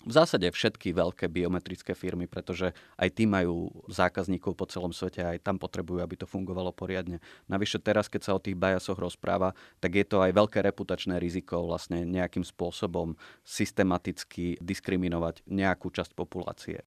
[0.04, 5.32] v zásade všetky veľké biometrické firmy, pretože aj tí majú zákazníkov po celom svete a
[5.32, 7.24] aj tam potrebujú, aby to fungovalo poriadne.
[7.48, 11.64] Navyše teraz, keď sa o tých biasoch rozpráva, tak je to aj veľké reputačné riziko
[11.64, 13.16] vlastne nejakým spôsobom
[13.48, 16.84] systematicky diskriminovať nejakú časť populácie.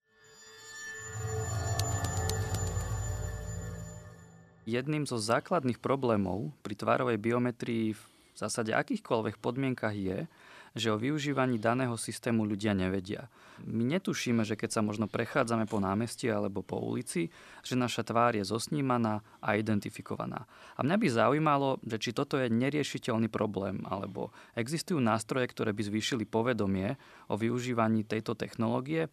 [4.67, 8.01] Jedným zo základných problémov pri tvárovej biometrii v
[8.35, 10.27] zásade akýchkoľvek podmienkach je,
[10.75, 13.31] že o využívaní daného systému ľudia nevedia.
[13.63, 17.31] My netušíme, že keď sa možno prechádzame po námestí alebo po ulici,
[17.63, 20.43] že naša tvár je zosnímaná a identifikovaná.
[20.75, 25.87] A mňa by zaujímalo, že či toto je neriešiteľný problém, alebo existujú nástroje, ktoré by
[25.87, 26.99] zvýšili povedomie
[27.31, 29.07] o využívaní tejto technológie,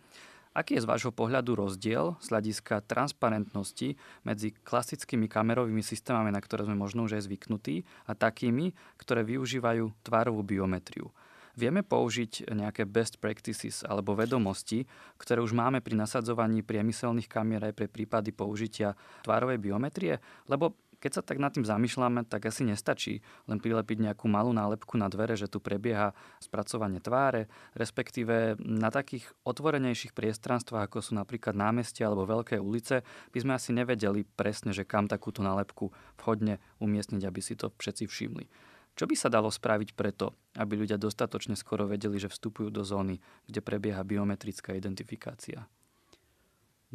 [0.54, 6.62] Aký je z vášho pohľadu rozdiel z hľadiska transparentnosti medzi klasickými kamerovými systémami, na ktoré
[6.62, 11.10] sme možno už aj zvyknutí, a takými, ktoré využívajú tvárovú biometriu?
[11.54, 14.82] Vieme použiť nejaké best practices alebo vedomosti,
[15.18, 20.18] ktoré už máme pri nasadzovaní priemyselných kamier aj pre prípady použitia tvárovej biometrie?
[20.50, 24.96] Lebo Keď sa tak nad tým zamýšľame, tak asi nestačí len prilepiť nejakú malú nálepku
[24.96, 31.52] na dvere, že tu prebieha spracovanie tváre, respektíve na takých otvorenejších priestranstvách, ako sú napríklad
[31.52, 33.04] námestia alebo veľké ulice,
[33.36, 38.08] by sme asi nevedeli presne, že kam takúto nálepku vhodne umiestniť, aby si to všetci
[38.08, 38.48] všimli.
[38.96, 43.20] Čo by sa dalo spraviť preto, aby ľudia dostatočne skoro vedeli, že vstupujú do zóny,
[43.44, 45.68] kde prebieha biometrická identifikácia?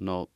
[0.02, 0.34] No,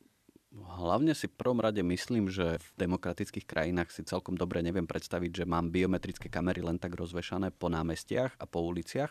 [0.54, 5.44] Hlavne si v prvom rade myslím, že v demokratických krajinách si celkom dobre neviem predstaviť,
[5.44, 9.10] že mám biometrické kamery len tak rozvešané po námestiach a po uliciach.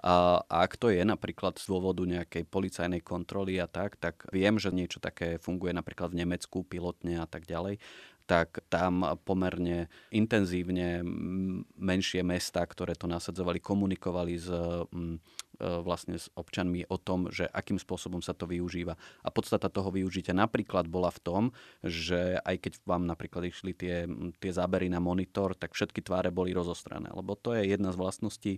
[0.00, 4.72] A, ak to je napríklad z dôvodu nejakej policajnej kontroly a tak, tak viem, že
[4.72, 7.76] niečo také funguje napríklad v Nemecku pilotne a tak ďalej
[8.30, 11.02] tak tam pomerne intenzívne
[11.74, 14.46] menšie mesta, ktoré to nasadzovali, komunikovali s,
[15.60, 18.96] vlastne s občanmi o tom, že akým spôsobom sa to využíva.
[19.22, 21.42] A podstata toho využitia napríklad bola v tom,
[21.84, 24.08] že aj keď vám napríklad išli tie,
[24.40, 28.52] tie zábery na monitor, tak všetky tváre boli rozostrané, lebo to je jedna z vlastností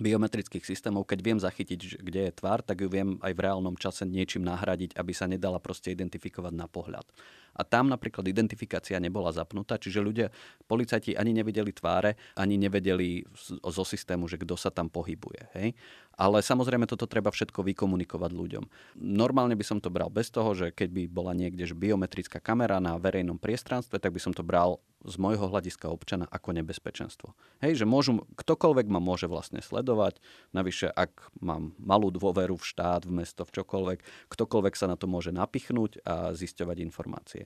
[0.00, 4.08] biometrických systémov, keď viem zachytiť, kde je tvár, tak ju viem aj v reálnom čase
[4.08, 7.04] niečím nahradiť, aby sa nedala proste identifikovať na pohľad.
[7.52, 10.32] A tam napríklad identifikácia nebola zapnutá, čiže ľudia,
[10.64, 13.24] policajti ani nevideli tváre, ani nevedeli
[13.62, 15.42] zo systému, že kto sa tam pohybuje.
[15.56, 15.76] Hej?
[16.16, 18.64] Ale samozrejme toto treba všetko vykomunikovať ľuďom.
[19.00, 22.80] Normálne by som to bral bez toho, že keď by bola niekde že biometrická kamera
[22.80, 27.34] na verejnom priestranstve, tak by som to bral z môjho hľadiska občana ako nebezpečenstvo.
[27.58, 30.22] Hej, že môžu, ktokoľvek ma môže vlastne sledovať,
[30.54, 33.98] navyše ak mám malú dôveru v štát, v mesto, v čokoľvek,
[34.30, 37.41] ktokoľvek sa na to môže napichnúť a zisťovať informácie.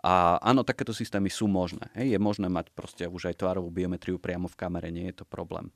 [0.00, 1.92] A áno, takéto systémy sú možné.
[1.92, 5.26] Hej, je možné mať proste už aj tvárovú biometriu priamo v kamere, nie je to
[5.28, 5.68] problém.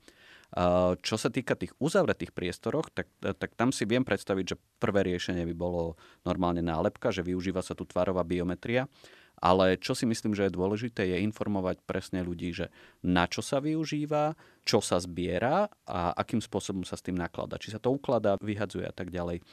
[1.01, 5.45] Čo sa týka tých uzavretých priestoroch, tak, tak tam si viem predstaviť, že prvé riešenie
[5.51, 8.89] by bolo normálne nálepka, že využíva sa tu tvárová biometria.
[9.35, 12.71] Ale čo si myslím, že je dôležité, je informovať presne ľudí, že
[13.03, 14.31] na čo sa využíva,
[14.63, 17.59] čo sa zbiera a akým spôsobom sa s tým naklada.
[17.59, 19.43] Či sa to ukladá, vyhadzuje a tak ďalej.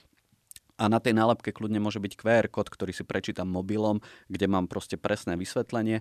[0.80, 4.66] A na tej nálepke kľudne môže byť QR kód, ktorý si prečítam mobilom, kde mám
[4.66, 6.00] proste presné vysvetlenie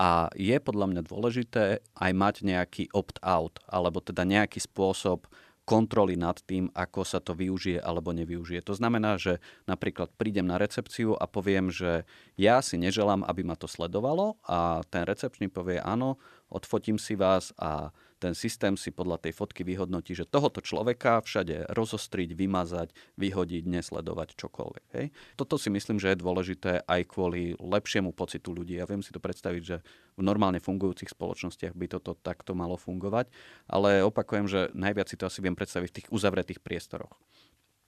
[0.00, 5.28] a je podľa mňa dôležité aj mať nejaký opt-out, alebo teda nejaký spôsob
[5.62, 8.66] kontroly nad tým, ako sa to využije alebo nevyužije.
[8.66, 9.38] To znamená, že
[9.70, 12.02] napríklad prídem na recepciu a poviem, že
[12.34, 16.18] ja si neželám, aby ma to sledovalo a ten recepčný povie áno,
[16.50, 21.74] odfotím si vás a ten systém si podľa tej fotky vyhodnotí, že tohoto človeka všade
[21.74, 24.84] rozostriť, vymazať, vyhodiť, nesledovať čokoľvek.
[24.94, 25.06] Hej.
[25.34, 28.78] Toto si myslím, že je dôležité aj kvôli lepšiemu pocitu ľudí.
[28.78, 29.76] Ja viem si to predstaviť, že
[30.14, 33.26] v normálne fungujúcich spoločnostiach by toto takto malo fungovať,
[33.66, 37.18] ale opakujem, že najviac si to asi viem predstaviť v tých uzavretých priestoroch.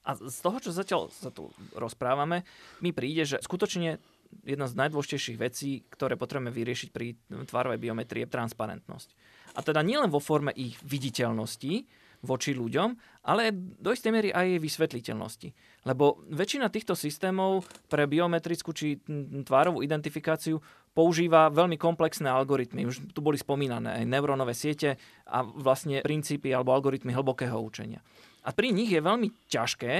[0.05, 2.45] A z toho, čo zatiaľ sa tu rozprávame,
[2.77, 3.97] mi príde, že skutočne
[4.45, 7.15] jedna z najdôležitejších vecí, ktoré potrebujeme vyriešiť pri
[7.49, 9.09] tvárovej biometrii, je transparentnosť.
[9.55, 11.87] A teda nielen vo forme ich viditeľnosti
[12.25, 12.89] voči ľuďom,
[13.29, 15.49] ale do istej miery aj jej vysvetliteľnosti.
[15.85, 18.97] Lebo väčšina týchto systémov pre biometrickú či
[19.45, 20.57] tvárovú identifikáciu
[20.97, 22.89] používa veľmi komplexné algoritmy.
[22.89, 24.97] Už tu boli spomínané aj neurónové siete
[25.29, 28.01] a vlastne princípy alebo algoritmy hlbokého učenia.
[28.45, 29.93] A pri nich je veľmi ťažké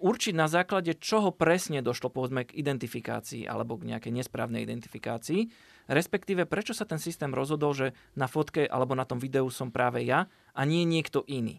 [0.00, 5.48] určiť na základe čoho presne došlo povedzme k identifikácii alebo k nejakej nesprávnej identifikácii,
[5.90, 10.06] respektíve prečo sa ten systém rozhodol, že na fotke alebo na tom videu som práve
[10.06, 11.58] ja a nie niekto iný.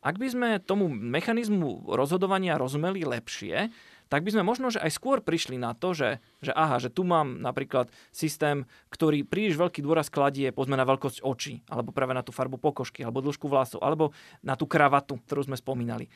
[0.00, 3.68] Ak by sme tomu mechanizmu rozhodovania rozumeli lepšie,
[4.08, 7.04] tak by sme možno že aj skôr prišli na to, že, že aha, že tu
[7.04, 12.24] mám napríklad systém, ktorý príliš veľký dôraz kladie pozme na veľkosť očí, alebo práve na
[12.24, 16.08] tú farbu pokožky, alebo dĺžku vlasov, alebo na tú kravatu, ktorú sme spomínali.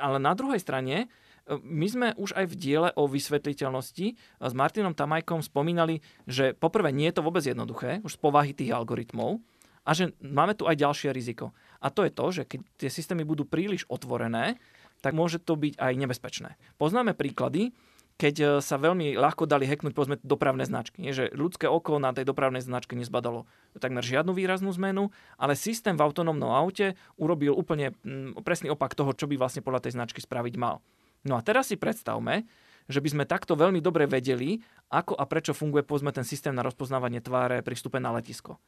[0.00, 1.12] Ale na druhej strane,
[1.46, 7.06] my sme už aj v diele o vysvetliteľnosti s Martinom Tamajkom spomínali, že poprvé nie
[7.10, 9.38] je to vôbec jednoduché, už z povahy tých algoritmov,
[9.86, 11.54] a že máme tu aj ďalšie riziko.
[11.78, 14.58] A to je to, že keď tie systémy budú príliš otvorené,
[14.98, 16.58] tak môže to byť aj nebezpečné.
[16.82, 17.70] Poznáme príklady,
[18.16, 21.04] keď e, sa veľmi ľahko dali hacknúť povedzme dopravné značky.
[21.06, 23.44] Je, že ľudské oko na tej dopravnej značke nezbadalo
[23.76, 29.12] takmer žiadnu výraznú zmenu, ale systém v autonómnom aute urobil úplne mm, presný opak toho,
[29.12, 30.80] čo by vlastne podľa tej značky spraviť mal.
[31.26, 32.46] No a teraz si predstavme,
[32.86, 34.62] že by sme takto veľmi dobre vedeli,
[34.94, 38.62] ako a prečo funguje povedzme ten systém na rozpoznávanie tváre pri vstupe na letisko.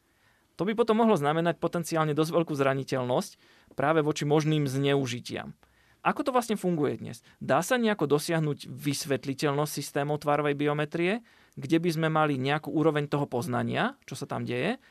[0.58, 3.30] To by potom mohlo znamenať potenciálne dosť veľkú zraniteľnosť
[3.78, 5.54] práve voči možným zneužitiam.
[6.02, 7.22] Ako to vlastne funguje dnes?
[7.38, 11.22] Dá sa nejako dosiahnuť vysvetliteľnosť systémov tvárovej biometrie,
[11.54, 14.82] kde by sme mali nejakú úroveň toho poznania, čo sa tam deje,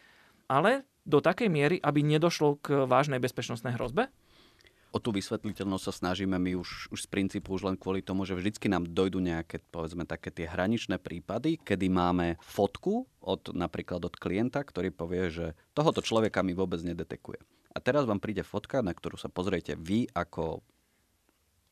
[0.48, 4.12] ale do takej miery, aby nedošlo k vážnej bezpečnostnej hrozbe?
[4.98, 8.34] O tú vysvetliteľnosť sa snažíme my už, už z princípu už len kvôli tomu, že
[8.34, 14.18] vždycky nám dojdú nejaké, povedzme, také tie hraničné prípady, kedy máme fotku od napríklad od
[14.18, 15.46] klienta, ktorý povie, že
[15.78, 17.38] tohoto človeka mi vôbec nedetekuje.
[17.72, 20.66] A teraz vám príde fotka, na ktorú sa pozriete vy ako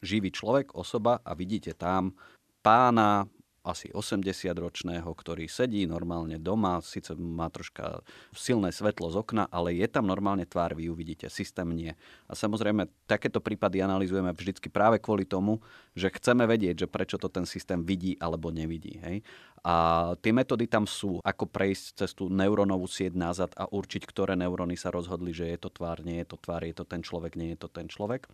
[0.05, 2.13] živý človek, osoba a vidíte tam
[2.61, 3.25] pána
[3.65, 9.89] asi 80-ročného, ktorý sedí normálne doma, síce má troška silné svetlo z okna, ale je
[9.89, 11.91] tam normálne tvár, vy ju vidíte, systém nie.
[12.29, 15.65] A samozrejme, takéto prípady analizujeme vždycky práve kvôli tomu,
[15.97, 19.01] že chceme vedieť, že prečo to ten systém vidí alebo nevidí.
[19.01, 19.25] Hej?
[19.65, 24.37] A tie metódy tam sú, ako prejsť cez tú neurónovú sieť nazad a určiť, ktoré
[24.37, 27.33] neuróny sa rozhodli, že je to tvár, nie je to tvár, je to ten človek,
[27.33, 28.29] nie je to ten človek.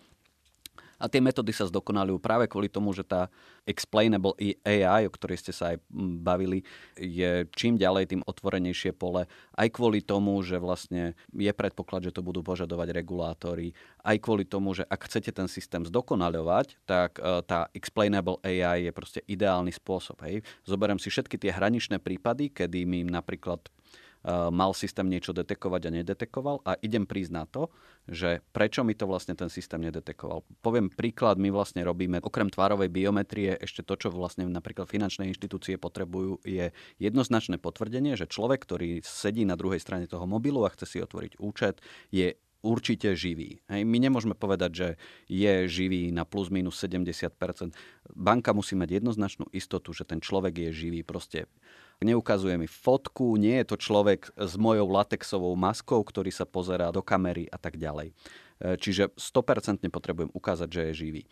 [1.02, 3.28] A tie metódy sa zdokonalujú práve kvôli tomu, že tá
[3.66, 5.82] explainable AI, o ktorej ste sa aj
[6.22, 6.62] bavili,
[6.94, 9.26] je čím ďalej tým otvorenejšie pole.
[9.58, 13.74] Aj kvôli tomu, že vlastne je predpoklad, že to budú požadovať regulátory.
[14.06, 18.92] Aj kvôli tomu, že ak chcete ten systém zdokonaľovať, tak e, tá explainable AI je
[18.94, 20.22] proste ideálny spôsob.
[20.30, 20.46] Hej.
[20.62, 23.66] Zoberiem si všetky tie hraničné prípady, kedy mi napríklad
[24.26, 27.74] mal systém niečo detekovať a nedetekoval a idem prísť na to,
[28.06, 30.46] že prečo mi to vlastne ten systém nedetekoval.
[30.62, 35.82] Poviem príklad, my vlastne robíme okrem tvárovej biometrie ešte to, čo vlastne napríklad finančné inštitúcie
[35.82, 36.70] potrebujú, je
[37.02, 41.42] jednoznačné potvrdenie, že človek, ktorý sedí na druhej strane toho mobilu a chce si otvoriť
[41.42, 41.82] účet,
[42.14, 43.58] je určite živý.
[43.74, 44.88] Hej, my nemôžeme povedať, že
[45.26, 47.34] je živý na plus minus 70%.
[48.14, 51.02] Banka musí mať jednoznačnú istotu, že ten človek je živý.
[51.02, 51.50] Proste
[52.02, 57.06] neukazuje mi fotku, nie je to človek s mojou latexovou maskou, ktorý sa pozerá do
[57.06, 58.12] kamery a tak ďalej.
[58.12, 58.14] E,
[58.82, 61.24] čiže 100% potrebujem ukázať, že je živý.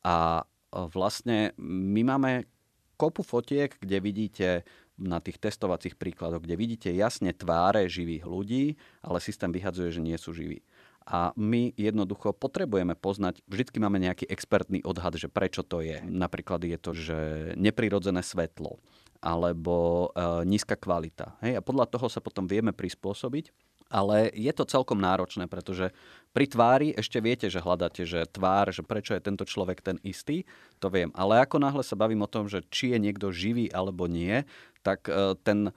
[0.00, 0.44] A e,
[0.88, 2.48] vlastne my máme
[2.96, 4.48] kopu fotiek, kde vidíte
[4.94, 8.64] na tých testovacích príkladoch, kde vidíte jasne tváre živých ľudí,
[9.02, 10.62] ale systém vyhadzuje, že nie sú živí.
[11.04, 16.00] A my jednoducho potrebujeme poznať, vždycky máme nejaký expertný odhad, že prečo to je.
[16.00, 17.18] Napríklad je to, že
[17.60, 18.80] neprirodzené svetlo
[19.24, 21.40] alebo e, nízka kvalita.
[21.40, 21.56] Hej?
[21.56, 23.48] A podľa toho sa potom vieme prispôsobiť.
[23.88, 25.92] Ale je to celkom náročné, pretože
[26.32, 30.48] pri tvári ešte viete, že hľadáte, že tvár, že prečo je tento človek ten istý,
[30.82, 31.12] to viem.
[31.14, 34.42] Ale ako náhle sa bavím o tom, že či je niekto živý alebo nie,
[34.82, 35.70] tak e, ten,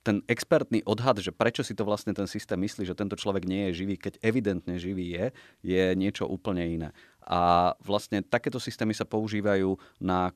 [0.00, 3.70] ten expertný odhad, že prečo si to vlastne ten systém myslí, že tento človek nie
[3.70, 5.26] je živý, keď evidentne živý je,
[5.60, 6.90] je niečo úplne iné.
[7.26, 10.32] A vlastne takéto systémy sa používajú na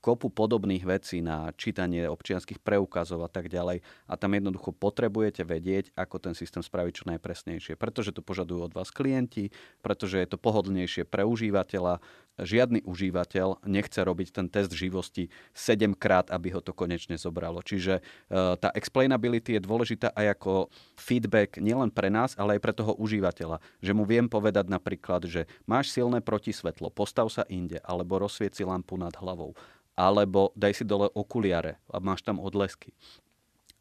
[0.00, 3.84] kopu podobných vecí na čítanie občianských preukazov a tak ďalej.
[4.08, 7.76] A tam jednoducho potrebujete vedieť, ako ten systém spraviť čo najpresnejšie.
[7.76, 9.52] Pretože to požadujú od vás klienti,
[9.84, 12.00] pretože je to pohodlnejšie pre užívateľa.
[12.40, 17.60] Žiadny užívateľ nechce robiť ten test živosti 7 krát, aby ho to konečne zobralo.
[17.60, 18.02] Čiže e,
[18.56, 20.52] tá explainability je dôležitá aj ako
[20.96, 23.60] feedback nielen pre nás, ale aj pre toho užívateľa.
[23.84, 28.96] Že mu viem povedať napríklad, že máš silné protisvetlo, postav sa inde, alebo rozsvieci lampu
[28.96, 29.52] nad hlavou
[29.98, 32.94] alebo daj si dole okuliare a máš tam odlesky.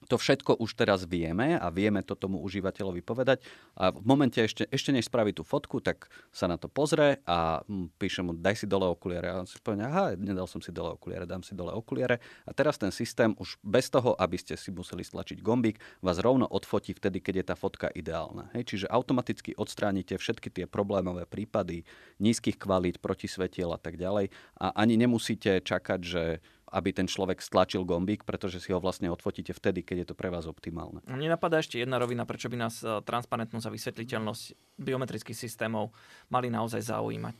[0.10, 3.45] To všetko už teraz vieme a vieme to tomu užívateľovi povedať.
[3.78, 7.62] A v momente ešte, ešte než spraví tú fotku, tak sa na to pozrie a
[7.62, 9.30] hm, píše mu, daj si dole okuliare.
[9.30, 12.17] A on si povie, aha, nedal som si dole okuliare, dám si dole okuliare.
[12.50, 16.50] A teraz ten systém už bez toho, aby ste si museli stlačiť gombík, vás rovno
[16.50, 18.50] odfotí vtedy, keď je tá fotka ideálna.
[18.58, 18.65] Hej?
[18.65, 21.86] Čiže automaticky odstránite všetky tie problémové prípady
[22.17, 24.34] nízkych kvalít, protisvetiel a tak ďalej.
[24.58, 26.24] A ani nemusíte čakať, že
[26.69, 30.29] aby ten človek stlačil gombík, pretože si ho vlastne odfotíte vtedy, keď je to pre
[30.29, 31.01] vás optimálne.
[31.10, 34.43] Mne napadá ešte jedna rovina, prečo by nás e, transparentnosť a vysvetliteľnosť
[34.77, 35.89] biometrických systémov
[36.29, 37.36] mali naozaj zaujímať.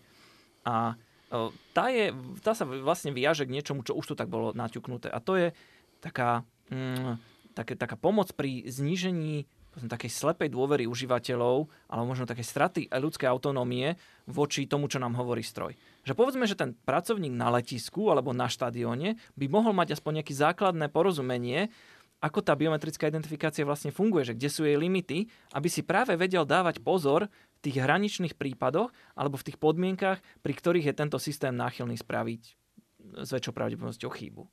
[0.66, 0.98] A
[1.30, 2.10] e, tá, je,
[2.42, 5.14] tá sa vlastne vyjaže k niečomu, čo už tu tak bolo naťuknuté.
[5.14, 5.54] A to je
[6.02, 6.42] taká,
[6.74, 7.22] mm,
[7.54, 9.46] také, taká pomoc pri znížení
[9.88, 13.96] takej slepej dôvery užívateľov, alebo možno také straty ľudskej autonómie
[14.28, 15.78] voči tomu, čo nám hovorí stroj.
[16.04, 20.34] Že povedzme, že ten pracovník na letisku alebo na štadióne by mohol mať aspoň nejaké
[20.36, 21.72] základné porozumenie,
[22.20, 26.44] ako tá biometrická identifikácia vlastne funguje, že kde sú jej limity, aby si práve vedel
[26.44, 31.56] dávať pozor v tých hraničných prípadoch alebo v tých podmienkach, pri ktorých je tento systém
[31.56, 32.42] náchylný spraviť
[33.24, 34.44] s väčšou pravdepodobnosťou chybu.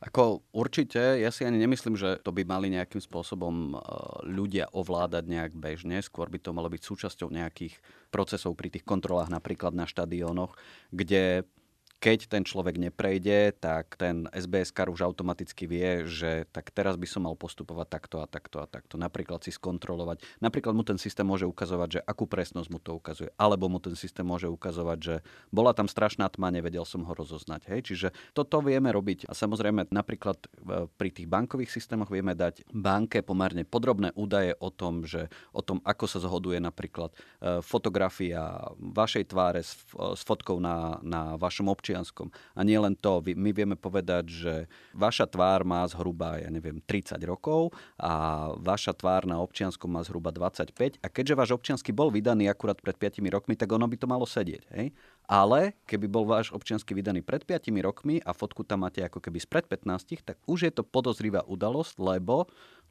[0.00, 3.84] Ako určite, ja si ani nemyslím, že to by mali nejakým spôsobom e,
[4.32, 7.76] ľudia ovládať nejak bežne, skôr by to malo byť súčasťou nejakých
[8.08, 10.56] procesov pri tých kontrolách napríklad na štadiónoch,
[10.88, 11.44] kde
[12.00, 17.04] keď ten človek neprejde, tak ten SBS kar už automaticky vie, že tak teraz by
[17.04, 18.96] som mal postupovať takto a takto a takto.
[18.96, 20.24] Napríklad si skontrolovať.
[20.40, 23.28] Napríklad mu ten systém môže ukazovať, že akú presnosť mu to ukazuje.
[23.36, 25.14] Alebo mu ten systém môže ukazovať, že
[25.52, 27.68] bola tam strašná tma, nevedel som ho rozoznať.
[27.68, 27.92] Hej?
[27.92, 29.28] Čiže toto vieme robiť.
[29.28, 30.40] A samozrejme napríklad
[30.96, 35.84] pri tých bankových systémoch vieme dať banke pomerne podrobné údaje o tom, že o tom,
[35.84, 41.89] ako sa zhoduje napríklad e, fotografia vašej tváre s, s fotkou na, na vašom občí
[41.90, 42.30] občianskom.
[42.54, 44.54] A nie len to, my vieme povedať, že
[44.94, 50.30] vaša tvár má zhruba, ja neviem, 30 rokov a vaša tvár na občianskom má zhruba
[50.30, 54.06] 25 a keďže váš občiansky bol vydaný akurát pred 5 rokmi, tak ono by to
[54.06, 54.62] malo sedieť.
[54.70, 54.94] Hej?
[55.26, 59.42] Ale keby bol váš občiansky vydaný pred 5 rokmi a fotku tam máte ako keby
[59.42, 62.46] spred 15, tak už je to podozrivá udalosť, lebo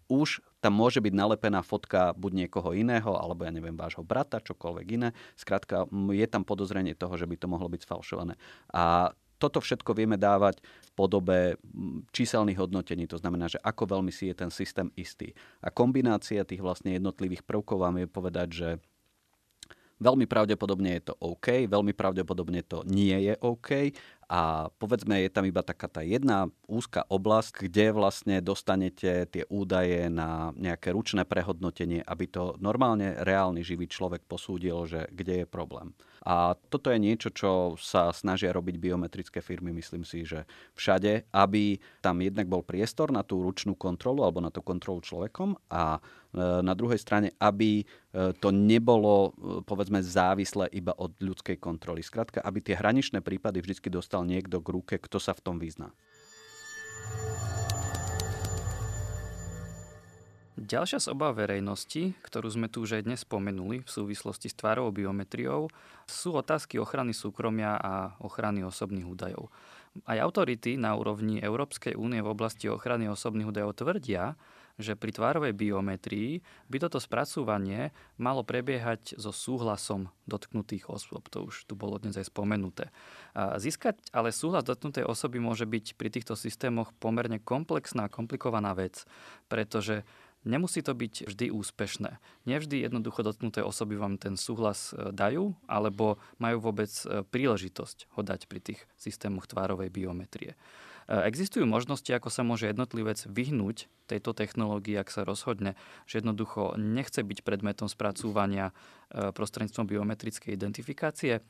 [0.10, 4.88] už tam môže byť nalepená fotka buď niekoho iného, alebo ja neviem, vášho brata, čokoľvek
[4.92, 5.10] iné.
[5.40, 8.36] Skrátka, je tam podozrenie toho, že by to mohlo byť sfalšované.
[8.74, 11.40] A toto všetko vieme dávať v podobe
[12.12, 15.32] číselných hodnotení, to znamená, že ako veľmi si je ten systém istý.
[15.64, 18.70] A kombinácia tých vlastne jednotlivých prvkov vám je povedať, že
[20.04, 23.96] veľmi pravdepodobne je to OK, veľmi pravdepodobne to nie je OK
[24.30, 30.06] a povedzme, je tam iba taká tá jedna úzka oblasť, kde vlastne dostanete tie údaje
[30.06, 35.98] na nejaké ručné prehodnotenie, aby to normálne reálny živý človek posúdil, že kde je problém.
[36.28, 40.44] A toto je niečo, čo sa snažia robiť biometrické firmy, myslím si, že
[40.76, 45.56] všade, aby tam jednak bol priestor na tú ručnú kontrolu alebo na tú kontrolu človekom
[45.72, 46.00] a e,
[46.64, 47.86] na druhej strane, aby e,
[48.36, 52.04] to nebolo, e, povedzme, závislé iba od ľudskej kontroly.
[52.04, 55.92] Skrátka, aby tie hraničné prípady vždy dostal niekto k ruke, kto sa v tom vyzná.
[60.60, 64.92] Ďalšia z obav verejnosti, ktorú sme tu už aj dnes spomenuli v súvislosti s tvárovou
[64.92, 65.72] biometriou,
[66.04, 69.48] sú otázky ochrany súkromia a ochrany osobných údajov.
[70.04, 74.36] Aj autority na úrovni Európskej únie v oblasti ochrany osobných údajov tvrdia,
[74.80, 81.28] že pri tvárovej biometrii by toto spracúvanie malo prebiehať so súhlasom dotknutých osôb.
[81.36, 82.92] To už tu bolo dnes aj spomenuté.
[83.36, 89.04] Získať ale súhlas dotknutej osoby môže byť pri týchto systémoch pomerne komplexná a komplikovaná vec,
[89.52, 90.08] pretože
[90.48, 92.16] Nemusí to byť vždy úspešné.
[92.48, 98.22] Nevždy jednoducho dotknuté osoby vám ten súhlas e, dajú, alebo majú vôbec e, príležitosť ho
[98.24, 100.56] dať pri tých systémoch tvárovej biometrie.
[100.56, 100.58] E,
[101.28, 105.76] existujú možnosti, ako sa môže jednotlivec vyhnúť tejto technológii, ak sa rozhodne,
[106.08, 108.72] že jednoducho nechce byť predmetom spracúvania
[109.12, 111.44] prostredníctvom biometrickej identifikácie.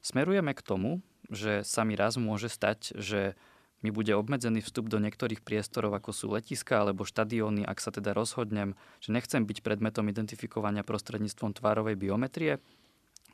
[0.00, 3.36] Smerujeme k tomu, že sa mi raz môže stať, že
[3.84, 8.16] mi bude obmedzený vstup do niektorých priestorov, ako sú letiska alebo štadióny, ak sa teda
[8.16, 8.72] rozhodnem,
[9.04, 12.64] že nechcem byť predmetom identifikovania prostredníctvom tvárovej biometrie.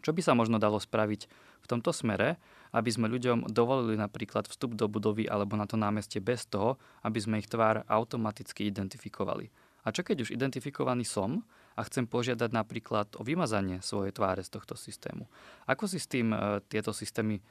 [0.02, 1.30] Čo by sa možno dalo spraviť
[1.62, 2.42] v tomto smere,
[2.74, 7.22] aby sme ľuďom dovolili napríklad vstup do budovy alebo na to námestie bez toho, aby
[7.22, 9.54] sme ich tvár automaticky identifikovali.
[9.86, 11.46] A čo keď už identifikovaný som
[11.78, 15.30] a chcem požiadať napríklad o vymazanie svojej tváre z tohto systému?
[15.64, 17.42] Ako si s tým e, tieto systémy e,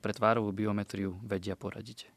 [0.00, 2.08] pre tvárovú biometriu vedia poradiť?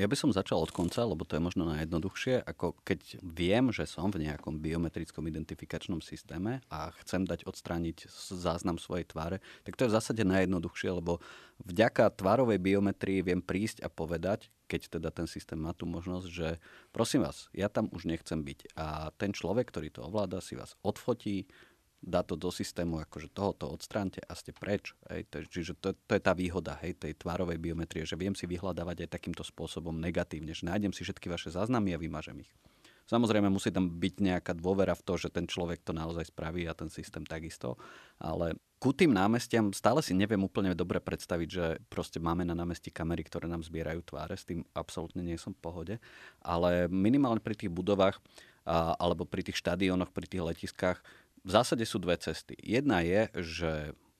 [0.00, 3.84] Ja by som začal od konca, lebo to je možno najjednoduchšie, ako keď viem, že
[3.84, 9.84] som v nejakom biometrickom identifikačnom systéme a chcem dať odstrániť záznam svojej tváre, tak to
[9.84, 11.20] je v zásade najjednoduchšie, lebo
[11.68, 16.48] vďaka tvárovej biometrii viem prísť a povedať, keď teda ten systém má tú možnosť, že
[16.96, 18.80] prosím vás, ja tam už nechcem byť.
[18.80, 21.44] A ten človek, ktorý to ovláda, si vás odfotí,
[22.00, 24.96] dá to do systému, akože tohoto odstránte a ste preč.
[25.12, 25.28] Hej.
[25.30, 29.04] To, čiže to, to je tá výhoda hej, tej tvárovej biometrie, že viem si vyhľadávať
[29.04, 32.52] aj takýmto spôsobom negatívne, že nájdem si všetky vaše záznamy a vymažem ich.
[33.10, 36.78] Samozrejme musí tam byť nejaká dôvera v to, že ten človek to naozaj spraví a
[36.78, 37.74] ten systém takisto,
[38.22, 42.94] ale ku tým námestiam stále si neviem úplne dobre predstaviť, že proste máme na námestí
[42.94, 45.94] kamery, ktoré nám zbierajú tváre, s tým absolútne nie som v pohode,
[46.38, 48.22] ale minimálne pri tých budovách
[49.02, 51.02] alebo pri tých štadiónoch, pri tých letiskách
[51.40, 52.56] v zásade sú dve cesty.
[52.60, 53.72] Jedna je, že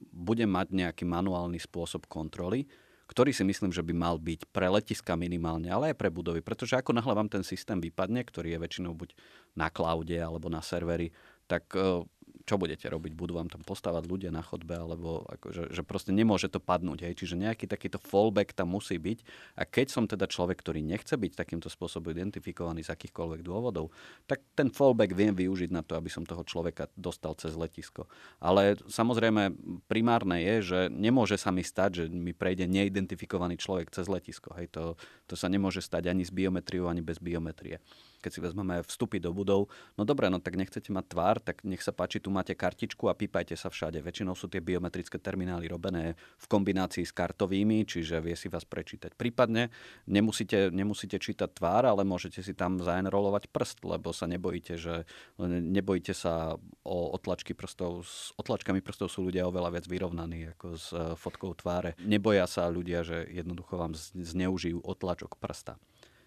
[0.08, 2.64] budem mať nejaký manuálny spôsob kontroly,
[3.10, 6.40] ktorý si myslím, že by mal byť pre letiska minimálne, ale aj pre budovy.
[6.46, 9.18] Pretože ako náhle ten systém vypadne, ktorý je väčšinou buď
[9.58, 11.10] na cloude alebo na serveri,
[11.50, 12.06] tak e,
[12.44, 13.12] čo budete robiť?
[13.12, 17.06] Budú vám tam postávať ľudia na chodbe, alebo akože, že proste nemôže to padnúť.
[17.06, 17.24] Hej?
[17.24, 19.18] Čiže nejaký takýto fallback tam musí byť.
[19.60, 23.92] A keď som teda človek, ktorý nechce byť takýmto spôsobom identifikovaný z akýchkoľvek dôvodov,
[24.24, 28.08] tak ten fallback viem využiť na to, aby som toho človeka dostal cez letisko.
[28.40, 29.54] Ale samozrejme
[29.86, 34.56] primárne je, že nemôže sa mi stať, že mi prejde neidentifikovaný človek cez letisko.
[34.56, 34.72] Hej?
[34.74, 34.96] To,
[35.30, 37.78] to sa nemôže stať ani s biometriou, ani bez biometrie.
[38.20, 41.80] keď si vezmeme vstupy do budov, no dobre, no tak nechcete mať tvár, tak nech
[41.80, 44.04] sa páči, tu máte kartičku a pípajte sa všade.
[44.04, 49.16] Väčšinou sú tie biometrické terminály robené v kombinácii s kartovými, čiže vie si vás prečítať.
[49.16, 49.72] Prípadne
[50.04, 55.08] nemusíte, nemusíte čítať tvár, ale môžete si tam zaenrolovať prst, lebo sa nebojíte, že
[55.40, 58.04] nebojíte sa o otlačky prstov.
[58.04, 61.96] S otlačkami prstov sú ľudia oveľa viac vyrovnaní ako s e, fotkou tváre.
[62.04, 64.84] Neboja sa ľudia, že jednoducho vám zneužijú
[65.20, 65.76] otlačok prsta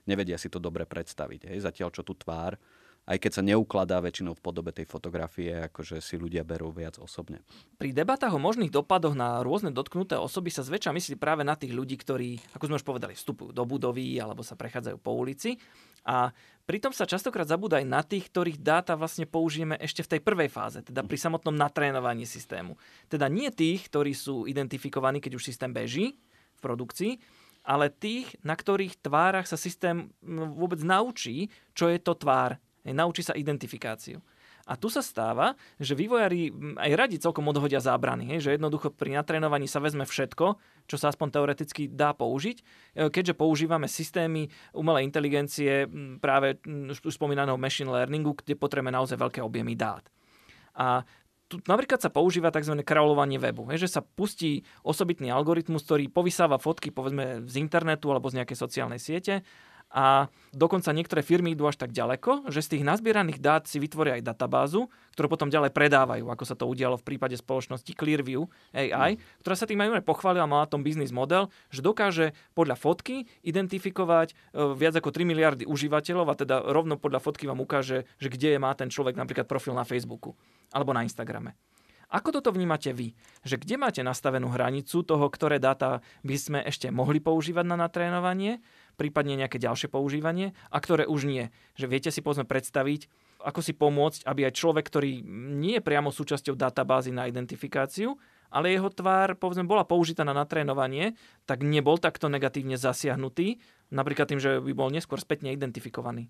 [0.06, 1.52] nevedia si to dobre predstaviť.
[1.52, 1.64] Hej.
[1.64, 2.60] Zatiaľ, čo tú tvár,
[3.04, 7.44] aj keď sa neukladá väčšinou v podobe tej fotografie, akože si ľudia berú viac osobne.
[7.76, 11.76] Pri debatách o možných dopadoch na rôzne dotknuté osoby sa zväčša myslí práve na tých
[11.76, 15.60] ľudí, ktorí, ako sme už povedali, vstupujú do budovy alebo sa prechádzajú po ulici.
[16.08, 16.32] A
[16.64, 20.48] pritom sa častokrát zabúda aj na tých, ktorých dáta vlastne použijeme ešte v tej prvej
[20.48, 22.80] fáze, teda pri samotnom natrénovaní systému.
[23.12, 26.16] Teda nie tých, ktorí sú identifikovaní, keď už systém beží
[26.56, 30.11] v produkcii, ale tých, na ktorých tvárach sa systém
[30.55, 32.59] vôbec naučí, čo je to tvár.
[32.84, 34.20] Naučí sa identifikáciu.
[34.64, 39.68] A tu sa stáva, že vývojári aj radi celkom odhodia zábrany, že jednoducho pri natrénovaní
[39.68, 40.55] sa vezme všetko,
[40.88, 42.64] čo sa aspoň teoreticky dá použiť, e,
[43.11, 45.84] keďže používame systémy umelej inteligencie
[46.24, 50.07] práve už spomínaného machine learningu, kde potrebujeme naozaj veľké objemy dát.
[50.80, 51.03] A
[51.54, 52.82] tu napríklad sa používa tzv.
[52.82, 58.41] kráľovanie webu, že sa pustí osobitný algoritmus, ktorý povysáva fotky povedzme z internetu alebo z
[58.41, 59.45] nejakej sociálnej siete
[59.94, 64.18] a dokonca niektoré firmy idú až tak ďaleko, že z tých nazbieraných dát si vytvoria
[64.18, 69.22] aj databázu, ktorú potom ďalej predávajú, ako sa to udialo v prípade spoločnosti Clearview AI,
[69.22, 69.46] mm.
[69.46, 74.36] ktorá sa tým aj pochválila, mala tom biznis model, že dokáže podľa fotky identifikovať e,
[74.74, 78.60] viac ako 3 miliardy užívateľov a teda rovno podľa fotky vám ukáže, že kde je
[78.60, 80.34] má ten človek napríklad profil na Facebooku
[80.74, 81.54] alebo na Instagrame.
[82.14, 83.18] Ako toto vnímate vy?
[83.41, 88.62] Že kde máte nastavenú hranicu toho, ktoré dáta by sme ešte mohli používať na natrénovanie,
[88.96, 91.50] prípadne nejaké ďalšie používanie a ktoré už nie?
[91.78, 93.08] Že viete si povedzme predstaviť,
[93.44, 95.20] ako si pomôcť, aby aj človek, ktorý
[95.60, 98.16] nie je priamo súčasťou databázy na identifikáciu,
[98.54, 101.18] ale jeho tvár povedzme bola použitá na natrénovanie,
[101.50, 103.58] tak nebol takto negatívne zasiahnutý,
[103.89, 106.30] napríklad tým, že by bol neskôr spätne identifikovaný.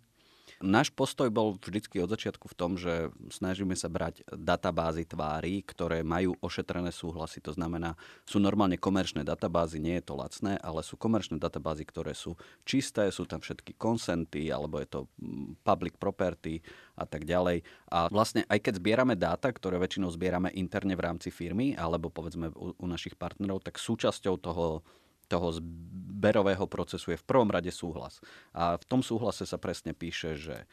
[0.64, 6.08] Náš postoj bol vždycky od začiatku v tom, že snažíme sa brať databázy tvári, ktoré
[6.08, 7.44] majú ošetrené súhlasy.
[7.44, 12.16] To znamená, sú normálne komerčné databázy, nie je to lacné, ale sú komerčné databázy, ktoré
[12.16, 16.64] sú čisté, sú tam všetky konsenty, alebo je to mm, public property
[16.96, 17.60] a tak ďalej.
[17.92, 22.56] A vlastne aj keď zbierame dáta, ktoré väčšinou zbierame interne v rámci firmy, alebo povedzme
[22.56, 24.80] u, u našich partnerov, tak súčasťou toho
[25.28, 28.24] toho zberového procesu je v prvom rade súhlas.
[28.56, 30.68] A v tom súhlase sa presne píše, že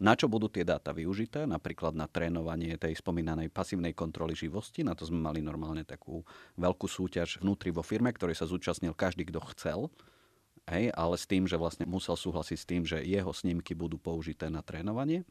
[0.00, 4.80] na čo budú tie dáta využité, napríklad na trénovanie tej spomínanej pasívnej kontroly živosti.
[4.80, 6.24] Na to sme mali normálne takú
[6.56, 9.92] veľkú súťaž vnútri vo firme, ktorej sa zúčastnil každý, kto chcel.
[10.64, 14.48] Hej, ale s tým, že vlastne musel súhlasiť s tým, že jeho snímky budú použité
[14.48, 15.28] na trénovanie.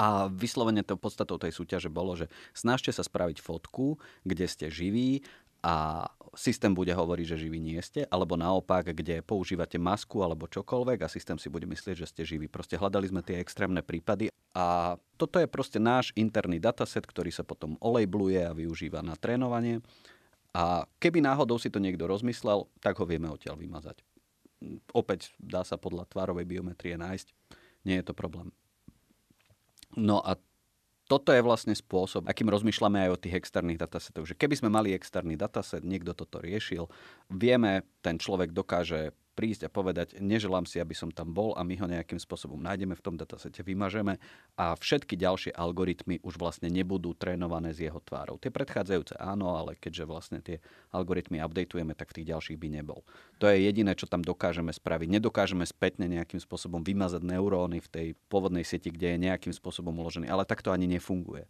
[0.00, 5.20] A vyslovene to podstatou tej súťaže bolo, že snažte sa spraviť fotku, kde ste živí
[5.60, 11.02] a systém bude hovoriť, že živí nie ste, alebo naopak, kde používate masku alebo čokoľvek
[11.02, 12.46] a systém si bude myslieť, že ste živí.
[12.46, 17.46] Proste hľadali sme tie extrémne prípady a toto je proste náš interný dataset, ktorý sa
[17.46, 19.82] potom olejbluje a využíva na trénovanie.
[20.50, 24.02] A keby náhodou si to niekto rozmyslel, tak ho vieme odtiaľ vymazať.
[24.90, 27.30] Opäť dá sa podľa tvárovej biometrie nájsť.
[27.86, 28.50] Nie je to problém.
[29.94, 30.34] No a
[31.10, 34.30] toto je vlastne spôsob, akým rozmýšľame aj o tých externých datasetoch.
[34.30, 36.86] Že keby sme mali externý dataset, niekto toto riešil,
[37.34, 39.10] vieme, ten človek dokáže
[39.40, 42.92] prísť a povedať, neželám si, aby som tam bol a my ho nejakým spôsobom nájdeme
[42.92, 44.20] v tom datasete, vymažeme
[44.60, 48.36] a všetky ďalšie algoritmy už vlastne nebudú trénované s jeho tvárou.
[48.36, 50.60] Tie predchádzajúce áno, ale keďže vlastne tie
[50.92, 53.00] algoritmy updateujeme, tak v tých ďalších by nebol.
[53.40, 55.08] To je jediné, čo tam dokážeme spraviť.
[55.08, 60.28] Nedokážeme spätne nejakým spôsobom vymazať neuróny v tej pôvodnej sieti, kde je nejakým spôsobom uložený,
[60.28, 61.48] ale tak to ani nefunguje.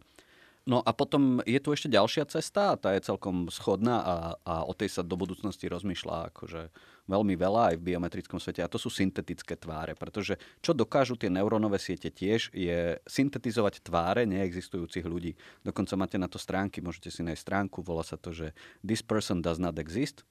[0.61, 4.15] No a potom je tu ešte ďalšia cesta tá je celkom schodná a,
[4.45, 6.69] a o tej sa do budúcnosti rozmýšľa akože
[7.11, 11.27] veľmi veľa aj v biometrickom svete a to sú syntetické tváre, pretože čo dokážu tie
[11.27, 15.35] neurónové siete tiež je syntetizovať tváre neexistujúcich ľudí.
[15.67, 19.43] Dokonca máte na to stránky, môžete si nájsť stránku, volá sa to, že this person
[19.43, 20.23] does not exist,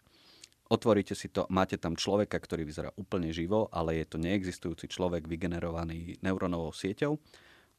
[0.72, 5.28] otvoríte si to, máte tam človeka, ktorý vyzerá úplne živo, ale je to neexistujúci človek
[5.28, 7.20] vygenerovaný neurónovou sieťou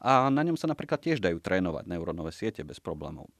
[0.01, 3.31] a na ňom sa napríklad tiež dajú trénovať neurónové siete bez problémov.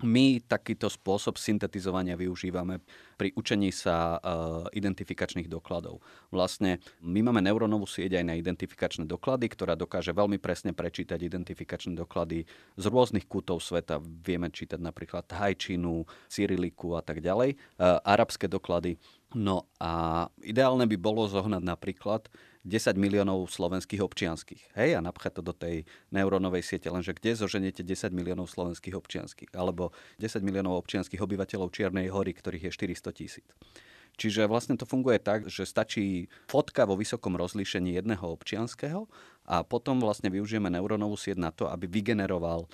[0.00, 2.80] My takýto spôsob syntetizovania využívame
[3.20, 6.00] pri učení sa uh, identifikačných dokladov.
[6.32, 11.92] Vlastne my máme neurónovú sieť aj na identifikačné doklady, ktorá dokáže veľmi presne prečítať identifikačné
[12.00, 12.48] doklady
[12.80, 14.00] z rôznych kútov sveta.
[14.00, 18.96] Vieme čítať napríklad hajčinu, cyriliku a tak ďalej, uh, arabské doklady
[19.30, 22.26] No a ideálne by bolo zohnať napríklad
[22.64, 24.76] 10 miliónov slovenských občianských.
[24.76, 26.92] Hej, a napchať to do tej neurónovej siete.
[26.92, 29.50] Lenže kde zoženiete 10 miliónov slovenských občianských?
[29.56, 33.48] Alebo 10 miliónov občianských obyvateľov Čiernej hory, ktorých je 400 tisíc.
[34.20, 39.08] Čiže vlastne to funguje tak, že stačí fotka vo vysokom rozlíšení jedného občianského
[39.48, 42.68] a potom vlastne využijeme neurónovú sieť na to, aby vygeneroval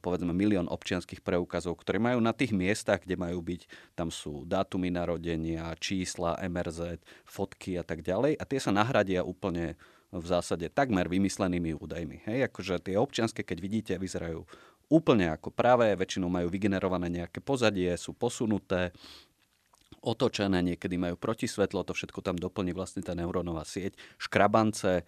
[0.00, 3.66] povedzme milión občianských preukazov, ktoré majú na tých miestach, kde majú byť,
[3.98, 9.74] tam sú dátumy narodenia, čísla, MRZ, fotky a tak ďalej a tie sa nahradia úplne
[10.14, 12.30] v zásade takmer vymyslenými údajmi.
[12.30, 14.46] Hej, akože tie občianske, keď vidíte, vyzerajú
[14.86, 18.94] úplne ako pravé, väčšinou majú vygenerované nejaké pozadie, sú posunuté,
[20.06, 23.98] otočené, niekedy majú protisvetlo, to všetko tam doplní vlastne tá neurónová sieť.
[24.22, 25.04] Škrabance, e,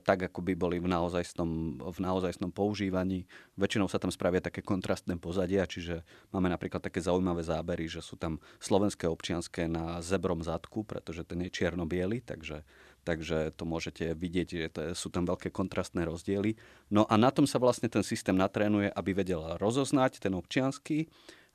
[0.00, 3.28] tak ako by boli v naozajstnom, v naozajstnom používaní.
[3.60, 6.00] Väčšinou sa tam spravia také kontrastné pozadia, čiže
[6.32, 11.44] máme napríklad také zaujímavé zábery, že sú tam slovenské občianské na zebrom zadku, pretože ten
[11.44, 11.84] je čierno
[12.24, 12.64] takže
[13.08, 16.60] takže to môžete vidieť, že to, sú tam veľké kontrastné rozdiely.
[16.92, 21.08] No a na tom sa vlastne ten systém natrénuje, aby vedel rozoznať ten občianský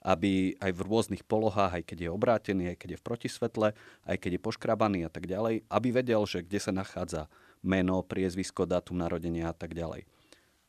[0.04, 3.68] aby aj v rôznych polohách, aj keď je obrátený, aj keď je v protisvetle,
[4.04, 7.32] aj keď je poškrabaný a tak ďalej, aby vedel, že kde sa nachádza
[7.64, 10.04] meno, priezvisko, dátum narodenia a tak ďalej.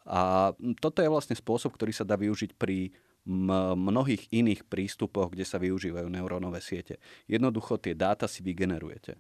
[0.07, 5.57] A toto je vlastne spôsob, ktorý sa dá využiť pri mnohých iných prístupoch, kde sa
[5.57, 7.01] využívajú neurónové siete.
[7.25, 9.17] Jednoducho tie dáta si vygenerujete.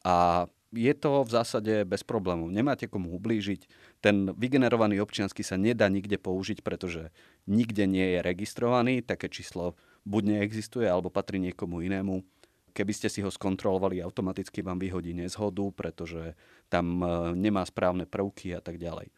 [0.00, 2.54] A je to v zásade bez problémov.
[2.54, 3.66] Nemáte komu ublížiť.
[3.98, 7.10] Ten vygenerovaný občiansky sa nedá nikde použiť, pretože
[7.50, 9.02] nikde nie je registrovaný.
[9.02, 9.74] Také číslo
[10.06, 12.22] buď neexistuje, alebo patrí niekomu inému.
[12.70, 16.38] Keby ste si ho skontrolovali, automaticky vám vyhodí nezhodu, pretože
[16.70, 19.10] tam e, nemá správne prvky a tak ďalej.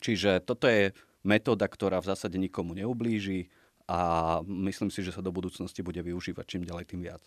[0.00, 3.52] Čiže toto je metóda, ktorá v zásade nikomu neublíži
[3.84, 7.20] a myslím si, že sa do budúcnosti bude využívať čím ďalej tým viac.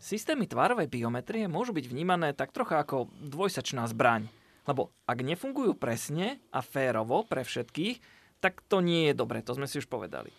[0.00, 4.32] Systémy tvárovej biometrie môžu byť vnímané tak trocha ako dvojsačná zbraň.
[4.64, 8.00] Lebo ak nefungujú presne a férovo pre všetkých,
[8.40, 10.32] tak to nie je dobre, to sme si už povedali.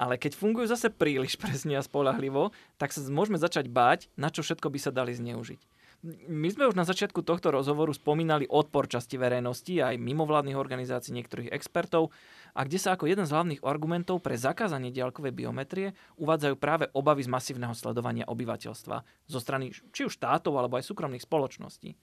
[0.00, 4.40] Ale keď fungujú zase príliš presne a spolahlivo, tak sa môžeme začať báť, na čo
[4.40, 5.60] všetko by sa dali zneužiť.
[6.02, 11.54] My sme už na začiatku tohto rozhovoru spomínali odpor časti verejnosti aj mimovládnych organizácií niektorých
[11.54, 12.10] expertov
[12.58, 17.22] a kde sa ako jeden z hlavných argumentov pre zakázanie diaľkovej biometrie uvádzajú práve obavy
[17.22, 21.94] z masívneho sledovania obyvateľstva zo strany či už štátov alebo aj súkromných spoločností.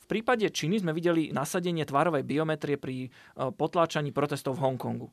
[0.00, 3.08] V prípade Číny sme videli nasadenie tvárovej biometrie pri e,
[3.52, 5.12] potláčaní protestov v Hongkongu.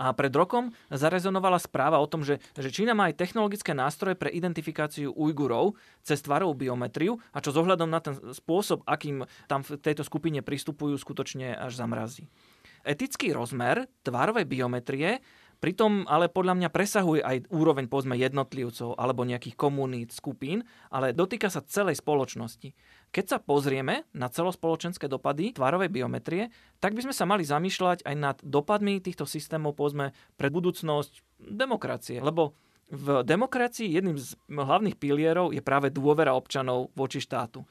[0.00, 4.32] A pred rokom zarezonovala správa o tom, že, že Čína má aj technologické nástroje pre
[4.32, 10.00] identifikáciu Ujgurov cez tvarovú biometriu a čo zohľadom na ten spôsob, akým tam v tejto
[10.00, 12.32] skupine pristupujú, skutočne až zamrazí.
[12.80, 15.20] Etický rozmer tvarovej biometrie
[15.60, 21.52] Pritom ale podľa mňa presahuje aj úroveň povedzme jednotlivcov alebo nejakých komunít, skupín, ale dotýka
[21.52, 22.72] sa celej spoločnosti.
[23.10, 28.14] Keď sa pozrieme na celospoločenské dopady tvárovej biometrie, tak by sme sa mali zamýšľať aj
[28.14, 32.22] nad dopadmi týchto systémov povedzme pre budúcnosť demokracie.
[32.22, 32.54] Lebo
[32.90, 37.66] v demokracii jedným z hlavných pilierov je práve dôvera občanov voči štátu.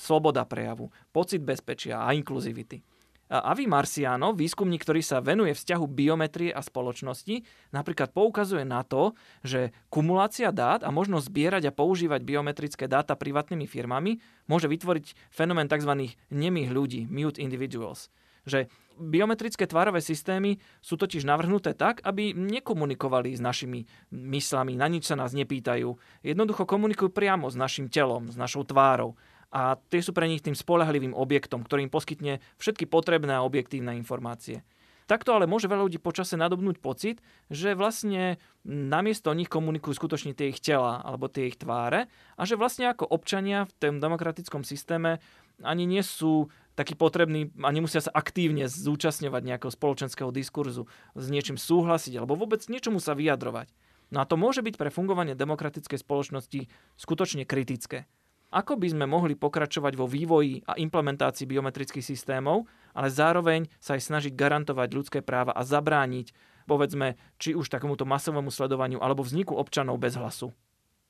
[0.00, 2.93] Sloboda prejavu, pocit bezpečia a inkluzivity.
[3.42, 7.42] Avi Marciano, výskumník, ktorý sa venuje vzťahu biometrie a spoločnosti,
[7.74, 13.66] napríklad poukazuje na to, že kumulácia dát a možnosť zbierať a používať biometrické dáta privátnymi
[13.66, 16.14] firmami môže vytvoriť fenomén tzv.
[16.30, 18.12] nemých ľudí, mute individuals.
[18.44, 18.68] Že
[19.00, 25.18] biometrické tvárové systémy sú totiž navrhnuté tak, aby nekomunikovali s našimi myslami, na nič sa
[25.18, 25.96] nás nepýtajú.
[26.22, 29.18] Jednoducho komunikujú priamo s našim telom, s našou tvárou
[29.54, 33.94] a tie sú pre nich tým spolahlivým objektom, ktorý im poskytne všetky potrebné a objektívne
[33.94, 34.66] informácie.
[35.04, 37.20] Takto ale môže veľa ľudí počase nadobnúť pocit,
[37.52, 42.08] že vlastne namiesto nich komunikujú skutočne tie ich tela alebo tie ich tváre
[42.40, 45.20] a že vlastne ako občania v tom demokratickom systéme
[45.60, 51.60] ani nie sú takí potrební a nemusia sa aktívne zúčastňovať nejakého spoločenského diskurzu, s niečím
[51.60, 53.70] súhlasiť alebo vôbec niečomu sa vyjadrovať.
[54.08, 58.08] No a to môže byť pre fungovanie demokratickej spoločnosti skutočne kritické
[58.54, 64.06] ako by sme mohli pokračovať vo vývoji a implementácii biometrických systémov, ale zároveň sa aj
[64.06, 66.30] snažiť garantovať ľudské práva a zabrániť,
[66.70, 70.54] povedzme, či už takomuto masovému sledovaniu alebo vzniku občanov bez hlasu.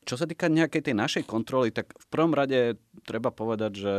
[0.04, 3.94] Čo sa týka nejakej tej našej kontroly, tak v prvom rade treba povedať, že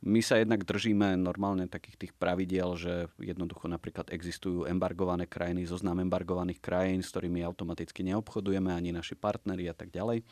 [0.00, 6.00] my sa jednak držíme normálne takých tých pravidiel, že jednoducho napríklad existujú embargované krajiny, zoznam
[6.00, 10.24] embargovaných krajín, s ktorými automaticky neobchodujeme, ani naši partneri a tak ďalej.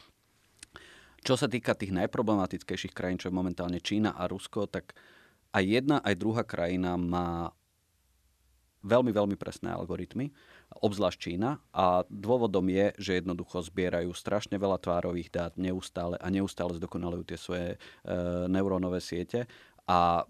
[1.22, 4.94] Čo sa týka tých najproblematickejších krajín, čo je momentálne Čína a Rusko, tak
[5.52, 7.50] aj jedna, aj druhá krajina má
[8.86, 10.30] veľmi, veľmi presné algoritmy
[10.78, 11.58] obzvlášť Čína.
[11.74, 17.38] A dôvodom je, že jednoducho zbierajú strašne veľa tvárových dát neustále a neustále zdokonalujú tie
[17.40, 17.78] svoje e,
[18.46, 19.48] neurónové siete.
[19.88, 20.22] A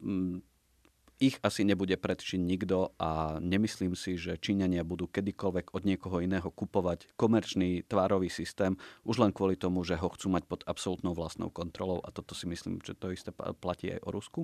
[1.19, 6.47] ich asi nebude predčiť nikto a nemyslím si, že Číňania budú kedykoľvek od niekoho iného
[6.47, 11.51] kupovať komerčný tvárový systém už len kvôli tomu, že ho chcú mať pod absolútnou vlastnou
[11.51, 14.41] kontrolou a toto si myslím, že to isté platí aj o Rusku.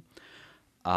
[0.85, 0.97] A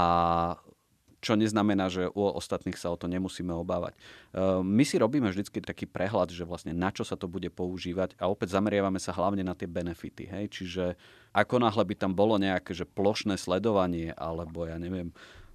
[1.17, 3.97] čo neznamená, že u ostatných sa o to nemusíme obávať.
[4.33, 8.13] Ehm, my si robíme vždy taký prehľad, že vlastne na čo sa to bude používať
[8.21, 10.29] a opäť zameriavame sa hlavne na tie benefity.
[10.29, 10.45] Hej?
[10.53, 10.83] Čiže
[11.33, 15.09] ako náhle by tam bolo nejaké že plošné sledovanie alebo ja neviem,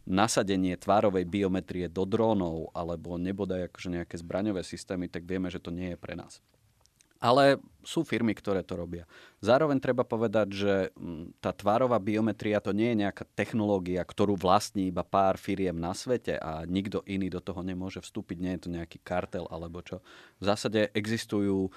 [0.07, 5.71] nasadenie tvárovej biometrie do drónov alebo nebodaj akože nejaké zbraňové systémy, tak vieme, že to
[5.71, 6.43] nie je pre nás.
[7.23, 9.05] Ale sú firmy, ktoré to robia.
[9.43, 14.91] Zároveň treba povedať, že mm, tá tvárová biometria to nie je nejaká technológia, ktorú vlastní
[14.91, 18.37] iba pár firiem na svete a nikto iný do toho nemôže vstúpiť.
[18.39, 19.99] Nie je to nejaký kartel alebo čo.
[20.39, 21.71] V zásade existujú e,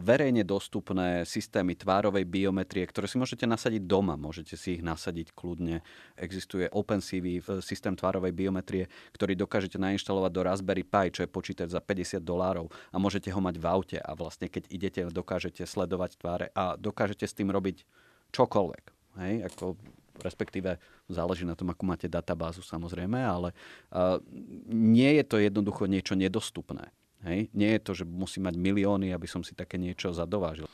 [0.00, 4.20] verejne dostupné systémy tvárovej biometrie, ktoré si môžete nasadiť doma.
[4.20, 5.80] Môžete si ich nasadiť kľudne.
[6.20, 11.80] Existuje OpenCV, systém tvárovej biometrie, ktorý dokážete nainštalovať do Raspberry Pi, čo je počítač za
[11.80, 16.10] 50 dolárov a môžete ho mať v aute a vlastne keď idete, dokážete dokážete sledovať
[16.18, 17.86] tváre a dokážete s tým robiť
[18.34, 18.84] čokoľvek.
[19.22, 19.32] Hej?
[19.46, 19.78] Ako,
[20.20, 23.54] respektíve záleží na tom, akú máte databázu samozrejme, ale
[23.94, 24.18] uh,
[24.66, 26.90] nie je to jednoducho niečo nedostupné.
[27.22, 27.46] Hej?
[27.54, 30.66] Nie je to, že musím mať milióny, aby som si také niečo zadovážil.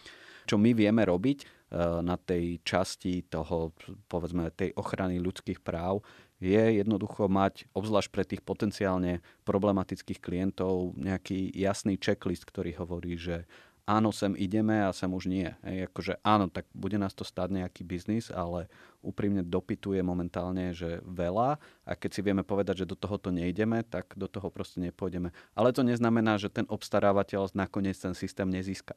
[0.48, 3.76] Čo my vieme robiť uh, na tej časti toho,
[4.08, 6.00] povedzme, tej ochrany ľudských práv,
[6.42, 13.46] je jednoducho mať, obzvlášť pre tých potenciálne problematických klientov, nejaký jasný checklist, ktorý hovorí, že
[13.86, 15.50] áno, sem ideme a sem už nie.
[15.66, 18.70] Hej, akože áno, tak bude nás to stáť nejaký biznis, ale
[19.02, 24.14] úprimne dopytuje momentálne, že veľa a keď si vieme povedať, že do tohoto nejdeme, tak
[24.14, 25.34] do toho proste nepôjdeme.
[25.58, 28.94] Ale to neznamená, že ten obstarávateľ nakoniec ten systém nezíska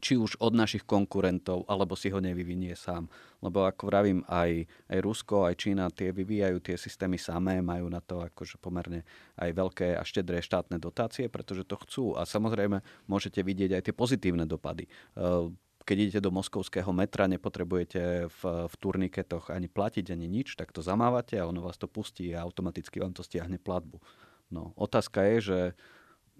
[0.00, 3.08] či už od našich konkurentov, alebo si ho nevyvinie sám.
[3.40, 8.00] Lebo ako vravím, aj, aj Rusko, aj Čína, tie vyvíjajú tie systémy samé, majú na
[8.00, 9.04] to akože pomerne
[9.36, 12.04] aj veľké a štedré štátne dotácie, pretože to chcú.
[12.16, 14.88] A samozrejme môžete vidieť aj tie pozitívne dopady.
[15.16, 20.74] Ehm, keď idete do moskovského metra, nepotrebujete v, v turniketoch ani platiť, ani nič, tak
[20.74, 24.02] to zamávate a ono vás to pustí a automaticky vám to stiahne platbu.
[24.50, 25.58] No, otázka je, že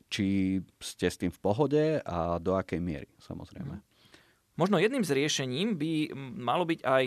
[0.07, 3.83] či ste s tým v pohode a do akej miery, samozrejme.
[4.57, 7.05] Možno jedným z riešením by malo byť aj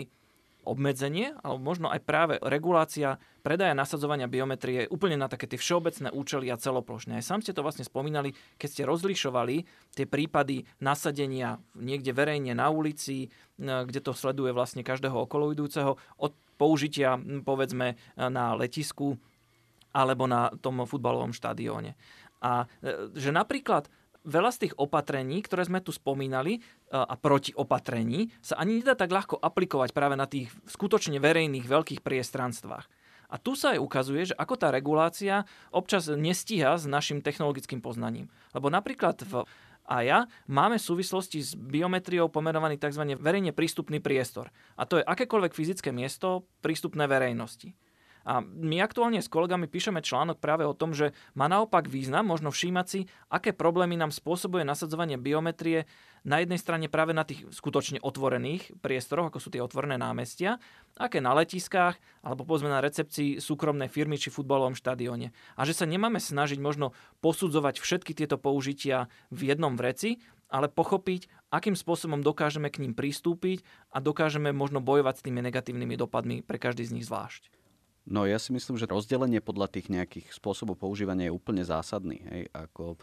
[0.60, 6.52] obmedzenie, alebo možno aj práve regulácia predaja nasadzovania biometrie úplne na také tie všeobecné účely
[6.52, 7.16] a celoplošne.
[7.16, 9.64] Aj sám ste to vlastne spomínali, keď ste rozlišovali
[9.96, 17.16] tie prípady nasadenia niekde verejne na ulici, kde to sleduje vlastne každého okoloidúceho, od použitia
[17.40, 19.16] povedzme na letisku
[19.96, 21.96] alebo na tom futbalovom štadióne.
[22.40, 23.88] A e, že napríklad
[24.24, 26.60] veľa z tých opatrení, ktoré sme tu spomínali e,
[26.92, 32.00] a proti opatrení, sa ani nedá tak ľahko aplikovať práve na tých skutočne verejných veľkých
[32.04, 32.86] priestranstvách.
[33.30, 38.26] A tu sa aj ukazuje, že ako tá regulácia občas nestíha s našim technologickým poznaním.
[38.50, 39.46] Lebo napríklad v
[39.86, 43.18] AJA máme v súvislosti s biometriou pomenovaný tzv.
[43.18, 44.50] verejne prístupný priestor.
[44.74, 47.74] A to je akékoľvek fyzické miesto prístupné verejnosti.
[48.30, 52.54] A my aktuálne s kolegami píšeme článok práve o tom, že má naopak význam možno
[52.54, 55.90] všímať si, aké problémy nám spôsobuje nasadzovanie biometrie
[56.22, 60.62] na jednej strane práve na tých skutočne otvorených priestoroch, ako sú tie otvorené námestia,
[60.94, 65.34] aké na letiskách, alebo povedzme na recepcii súkromnej firmy či futbalovom štadióne.
[65.58, 66.94] A že sa nemáme snažiť možno
[67.26, 73.66] posudzovať všetky tieto použitia v jednom vreci, ale pochopiť, akým spôsobom dokážeme k ním pristúpiť
[73.90, 77.59] a dokážeme možno bojovať s tými negatívnymi dopadmi pre každý z nich zvlášť.
[78.08, 82.24] No ja si myslím, že rozdelenie podľa tých nejakých spôsobov používania je úplne zásadný.
[82.32, 82.42] Hej?
[82.56, 82.96] Ako,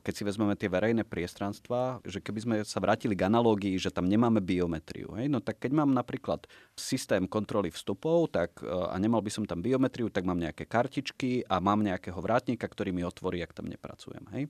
[0.00, 4.06] keď si vezmeme tie verejné priestranstva, že keby sme sa vrátili k analógii, že tam
[4.06, 5.26] nemáme biometriu, hej?
[5.26, 6.46] no tak keď mám napríklad
[6.78, 11.42] systém kontroly vstupov tak, e, a nemal by som tam biometriu, tak mám nejaké kartičky
[11.50, 14.24] a mám nejakého vrátnika, ktorý mi otvorí, ak tam nepracujem.
[14.38, 14.48] Hej?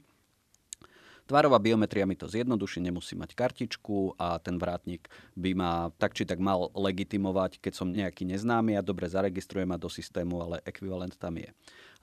[1.25, 6.29] Tvárová biometria mi to zjednoduší, nemusím mať kartičku a ten vrátnik by ma tak či
[6.29, 11.17] tak mal legitimovať, keď som nejaký neznámy a dobre zaregistrujem ma do systému, ale ekvivalent
[11.17, 11.49] tam je.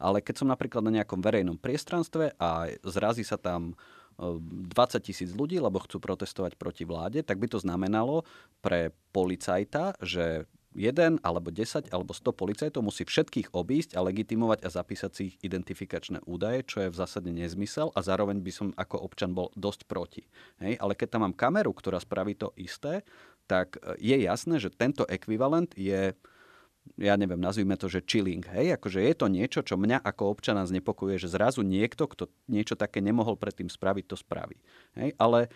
[0.01, 3.77] Ale keď som napríklad na nejakom verejnom priestranstve a zrazí sa tam
[4.17, 8.25] 20 e, tisíc ľudí, lebo chcú protestovať proti vláde, tak by to znamenalo
[8.65, 14.69] pre policajta, že jeden alebo 10 alebo 100 policajtov musí všetkých obísť a legitimovať a
[14.71, 19.03] zapísať si ich identifikačné údaje, čo je v zásade nezmysel a zároveň by som ako
[19.03, 20.23] občan bol dosť proti.
[20.63, 20.79] Hej?
[20.79, 23.03] Ale keď tam mám kameru, ktorá spraví to isté,
[23.51, 26.15] tak e, je jasné, že tento ekvivalent je
[26.97, 30.65] ja neviem, nazvime to, že chilling, hej, akože je to niečo, čo mňa ako občana
[30.65, 34.57] znepokojuje, že zrazu niekto, kto niečo také nemohol predtým spraviť, to spraví.
[34.97, 35.53] Hej, ale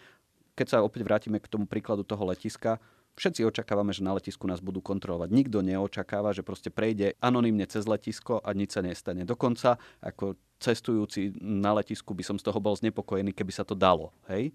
[0.53, 2.77] keď sa opäť vrátime k tomu príkladu toho letiska,
[3.15, 5.31] všetci očakávame, že na letisku nás budú kontrolovať.
[5.31, 9.23] Nikto neočakáva, že proste prejde anonymne cez letisko a nič sa nestane.
[9.23, 14.11] Dokonca ako cestujúci na letisku by som z toho bol znepokojený, keby sa to dalo.
[14.31, 14.51] Hej?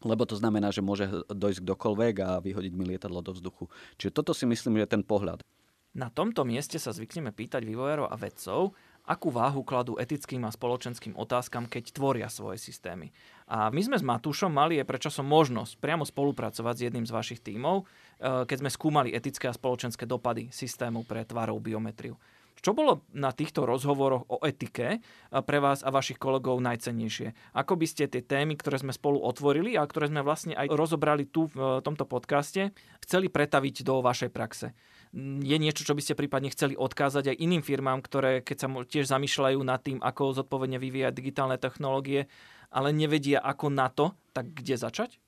[0.00, 3.68] lebo to znamená, že môže dojsť kdokoľvek a vyhodiť mi lietadlo do vzduchu.
[4.00, 5.44] Čiže toto si myslím, že je ten pohľad.
[5.90, 11.16] Na tomto mieste sa zvykneme pýtať vývojárov a vedcov, akú váhu kladú etickým a spoločenským
[11.16, 13.12] otázkam, keď tvoria svoje systémy.
[13.50, 17.40] A my sme s Matúšom mali je prečasom možnosť priamo spolupracovať s jedným z vašich
[17.42, 22.18] tímov, eh, keď sme skúmali etické a spoločenské dopady systému pre tvarov biometriu.
[22.60, 25.00] Čo bolo na týchto rozhovoroch o etike
[25.32, 27.56] pre vás a vašich kolegov najcennejšie?
[27.56, 31.24] Ako by ste tie témy, ktoré sme spolu otvorili a ktoré sme vlastne aj rozobrali
[31.24, 34.76] tu v e, tomto podcaste, chceli pretaviť do vašej praxe?
[35.10, 39.10] Je niečo, čo by ste prípadne chceli odkázať aj iným firmám, ktoré keď sa tiež
[39.10, 42.30] zamýšľajú nad tým, ako zodpovedne vyvíjať digitálne technológie,
[42.70, 45.18] ale nevedia ako na to, tak kde začať?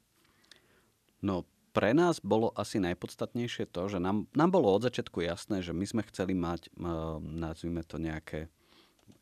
[1.19, 1.43] No,
[1.75, 5.83] pre nás bolo asi najpodstatnejšie to, že nám, nám bolo od začiatku jasné, že my
[5.83, 6.71] sme chceli mať,
[7.19, 8.53] nazvime to nejaké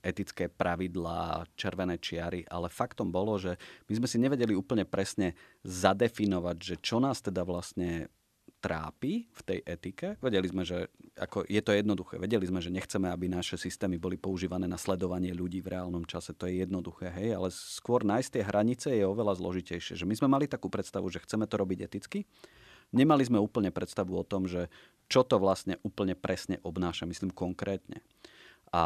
[0.01, 6.57] etické pravidlá, červené čiary, ale faktom bolo, že my sme si nevedeli úplne presne zadefinovať,
[6.57, 8.09] že čo nás teda vlastne
[8.61, 10.21] trápi v tej etike.
[10.21, 12.21] Vedeli sme, že ako je to jednoduché.
[12.21, 16.37] Vedeli sme, že nechceme, aby naše systémy boli používané na sledovanie ľudí v reálnom čase.
[16.37, 19.97] To je jednoduché, hej, ale skôr nájsť tie hranice je oveľa zložitejšie.
[19.97, 22.29] Že my sme mali takú predstavu, že chceme to robiť eticky.
[22.93, 24.69] Nemali sme úplne predstavu o tom, že
[25.09, 28.03] čo to vlastne úplne presne obnáša, myslím konkrétne.
[28.71, 28.83] A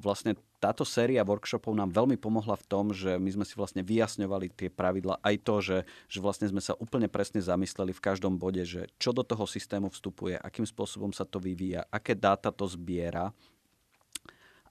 [0.00, 4.48] vlastne táto séria workshopov nám veľmi pomohla v tom, že my sme si vlastne vyjasňovali
[4.56, 5.78] tie pravidla, aj to, že,
[6.08, 9.92] že vlastne sme sa úplne presne zamysleli v každom bode, že čo do toho systému
[9.92, 13.30] vstupuje, akým spôsobom sa to vyvíja, aké dáta to zbiera,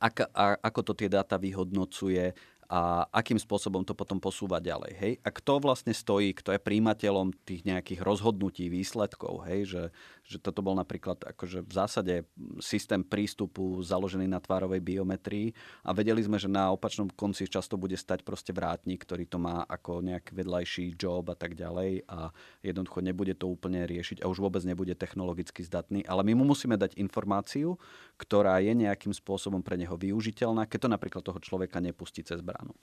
[0.01, 2.33] ak, a, ako to tie dáta vyhodnocuje,
[2.65, 4.93] a akým spôsobom to potom posúva ďalej.
[4.97, 5.13] Hej?
[5.21, 9.45] A kto vlastne stojí, kto je príjimateľom tých nejakých rozhodnutí, výsledkov.
[9.45, 9.59] Hej?
[9.69, 9.83] Že,
[10.25, 12.13] že toto bol napríklad akože v zásade
[12.57, 15.53] systém prístupu založený na tvárovej biometrii
[15.85, 19.61] a vedeli sme, že na opačnom konci často bude stať proste vrátnik, ktorý to má
[19.69, 22.33] ako nejaký vedľajší job a tak ďalej a
[22.65, 26.73] jednoducho nebude to úplne riešiť a už vôbec nebude technologicky zdatný, ale my mu musíme
[26.73, 27.77] dať informáciu,
[28.17, 32.73] ktorá je nejakým spôsobom pre neho využiteľná, keď to napríklad toho človeka nepustí cez bránu.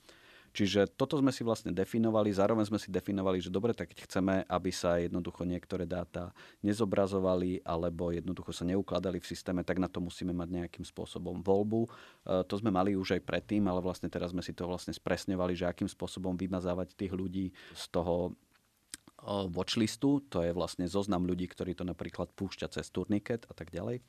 [0.53, 4.35] Čiže toto sme si vlastne definovali, zároveň sme si definovali, že dobre, tak keď chceme,
[4.45, 10.05] aby sa jednoducho niektoré dáta nezobrazovali alebo jednoducho sa neukladali v systéme, tak na to
[10.05, 11.89] musíme mať nejakým spôsobom voľbu.
[11.89, 11.91] E,
[12.45, 15.65] to sme mali už aj predtým, ale vlastne teraz sme si to vlastne spresňovali, že
[15.65, 18.33] akým spôsobom vymazávať tých ľudí z toho e,
[19.57, 24.05] watchlistu, to je vlastne zoznam ľudí, ktorí to napríklad púšťa cez turniket a tak ďalej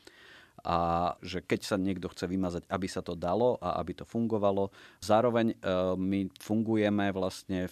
[0.61, 0.77] a
[1.25, 4.71] že keď sa niekto chce vymazať, aby sa to dalo a aby to fungovalo.
[5.03, 5.55] Zároveň e,
[5.97, 7.71] my fungujeme vlastne e,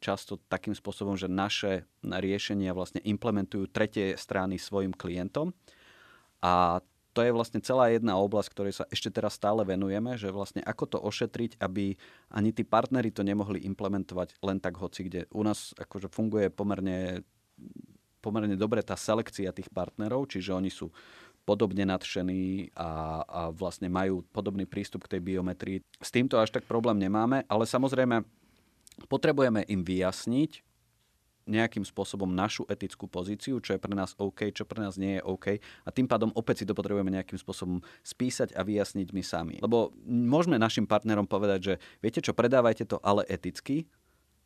[0.00, 5.52] často takým spôsobom, že naše riešenia vlastne implementujú tretie strany svojim klientom
[6.40, 6.80] a
[7.10, 10.84] to je vlastne celá jedna oblasť, ktorej sa ešte teraz stále venujeme, že vlastne ako
[10.96, 11.98] to ošetriť, aby
[12.30, 15.26] ani tí partnery to nemohli implementovať len tak hoci kde.
[15.34, 17.26] U nás akože funguje pomerne
[18.20, 20.92] pomerne dobre tá selekcia tých partnerov, čiže oni sú
[21.50, 25.82] podobne nadšení a, a vlastne majú podobný prístup k tej biometrii.
[25.98, 28.22] S týmto až tak problém nemáme, ale samozrejme
[29.10, 30.62] potrebujeme im vyjasniť
[31.50, 35.26] nejakým spôsobom našu etickú pozíciu, čo je pre nás OK, čo pre nás nie je
[35.26, 35.58] OK.
[35.58, 39.56] A tým pádom opäť si to potrebujeme nejakým spôsobom spísať a vyjasniť my sami.
[39.58, 43.90] Lebo môžeme našim partnerom povedať, že viete čo, predávajte to ale eticky,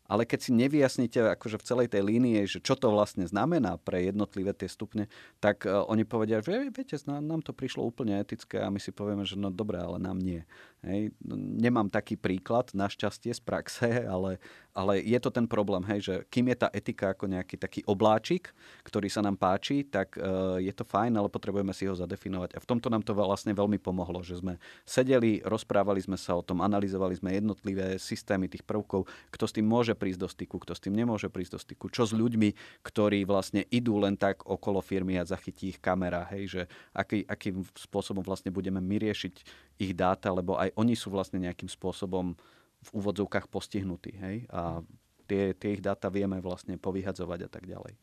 [0.05, 4.05] ale keď si nevyjasníte akože v celej tej línii, že čo to vlastne znamená pre
[4.05, 5.09] jednotlivé tie stupne,
[5.41, 9.25] tak uh, oni povedia, že viete, nám to prišlo úplne etické a my si povieme,
[9.25, 10.45] že no dobré, ale nám nie.
[10.85, 11.17] Hej.
[11.65, 14.37] Nemám taký príklad, našťastie z praxe, ale,
[14.77, 18.53] ale je to ten problém, hej, že kým je tá etika ako nejaký taký obláčik,
[18.85, 22.61] ktorý sa nám páči, tak uh, je to fajn, ale potrebujeme si ho zadefinovať.
[22.61, 26.45] A v tomto nám to vlastne veľmi pomohlo, že sme sedeli, rozprávali sme sa o
[26.45, 30.77] tom, analyzovali sme jednotlivé systémy tých prvkov, kto s tým môže prísť do styku, kto
[30.77, 34.85] s tým nemôže prísť do styku, čo s ľuďmi, ktorí vlastne idú len tak okolo
[34.85, 36.63] firmy a zachytí ich kamera, hej, že
[36.93, 39.35] aký, akým spôsobom vlastne budeme my riešiť
[39.79, 42.35] ich dáta, lebo aj oni sú vlastne nejakým spôsobom
[42.85, 44.13] v úvodzovkách postihnutí.
[44.21, 44.37] Hej?
[44.53, 44.85] A
[45.27, 47.97] tie, tie ich dáta vieme vlastne povyhadzovať a tak ďalej.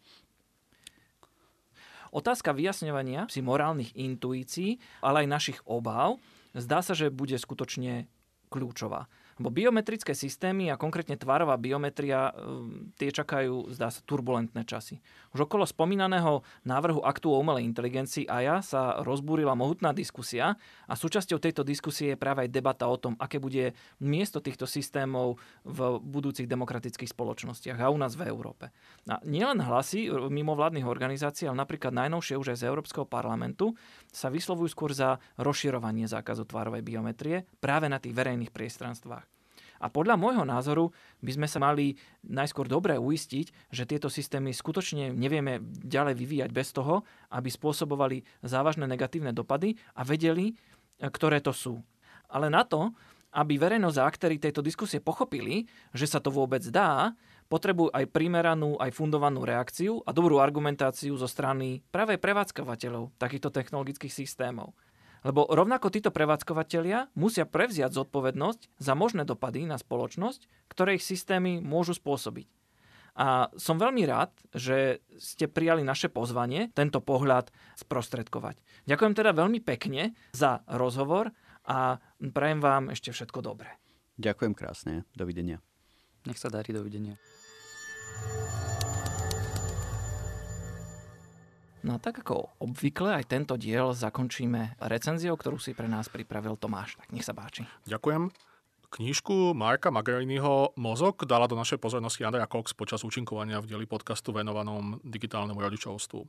[2.12, 6.20] Otázka vyjasňovania si morálnych intuícií, ale aj našich obáv,
[6.52, 8.12] zdá sa, že bude skutočne
[8.52, 9.08] kľúčová.
[9.42, 15.02] Bo biometrické systémy a konkrétne tvarová biometria, ehm, tie čakajú, zdá sa, turbulentné časy.
[15.34, 21.42] Už okolo spomínaného návrhu aktu o umelej inteligencii AJA sa rozbúrila mohutná diskusia a súčasťou
[21.42, 26.46] tejto diskusie je práve aj debata o tom, aké bude miesto týchto systémov v budúcich
[26.46, 28.70] demokratických spoločnostiach a u nás v Európe.
[29.08, 33.74] A nielen hlasy mimovládnych organizácií, ale napríklad najnovšie už aj z Európskeho parlamentu
[34.12, 39.31] sa vyslovujú skôr za rozširovanie zákazu tvárovej biometrie práve na tých verejných priestranstvách.
[39.82, 40.94] A podľa môjho názoru
[41.26, 46.70] by sme sa mali najskôr dobre uistiť, že tieto systémy skutočne nevieme ďalej vyvíjať bez
[46.70, 47.02] toho,
[47.34, 50.54] aby spôsobovali závažné negatívne dopady a vedeli,
[51.02, 51.82] ktoré to sú.
[52.30, 52.94] Ale na to,
[53.32, 55.66] aby verejnosť a aktéry tejto diskusie pochopili,
[55.96, 57.16] že sa to vôbec dá,
[57.48, 64.12] potrebujú aj primeranú, aj fundovanú reakciu a dobrú argumentáciu zo strany práve prevádzkovateľov takýchto technologických
[64.12, 64.72] systémov.
[65.22, 71.62] Lebo rovnako títo prevádzkovateľia musia prevziať zodpovednosť za možné dopady na spoločnosť, ktoré ich systémy
[71.62, 72.50] môžu spôsobiť.
[73.12, 78.58] A som veľmi rád, že ste prijali naše pozvanie tento pohľad sprostredkovať.
[78.88, 81.30] Ďakujem teda veľmi pekne za rozhovor
[81.68, 83.78] a prajem vám ešte všetko dobré.
[84.16, 85.04] Ďakujem krásne.
[85.14, 85.60] Dovidenia.
[86.24, 87.20] Nech sa darí, dovidenia.
[91.82, 96.94] No tak ako obvykle aj tento diel zakončíme recenziou, ktorú si pre nás pripravil Tomáš.
[97.02, 97.66] Tak nech sa páči.
[97.90, 98.30] Ďakujem.
[98.92, 104.36] Knížku Marka Magariniho Mozog dala do našej pozornosti Andrea Cox počas účinkovania v dieli podcastu
[104.36, 106.28] venovanom digitálnemu rodičovstvu.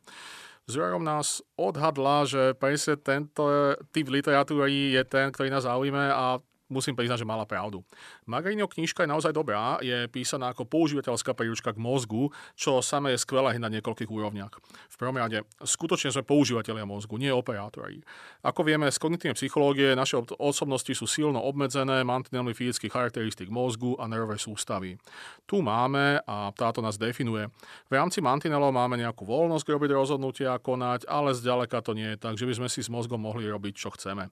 [0.70, 6.38] Zverom nás odhadla, že presne tento typ literatúry je ten, ktorý nás zaujíme a
[6.72, 7.84] musím priznať, že mala pravdu.
[8.24, 13.22] Magarinho knižka je naozaj dobrá, je písaná ako používateľská príručka k mozgu, čo samé je
[13.22, 14.56] skvelé na niekoľkých úrovniach.
[14.88, 18.00] V prvom rade, skutočne sme používateľia mozgu, nie operátori.
[18.40, 24.08] Ako vieme z kognitívnej psychológie, naše osobnosti sú silno obmedzené mantinelmi fyzických charakteristik mozgu a
[24.08, 24.96] nervovej sústavy.
[25.44, 27.52] Tu máme, a táto nás definuje,
[27.90, 32.22] v rámci mantinelov máme nejakú voľnosť robiť rozhodnutia a konať, ale zďaleka to nie je
[32.22, 34.30] tak, že by sme si s mozgom mohli robiť, čo chceme.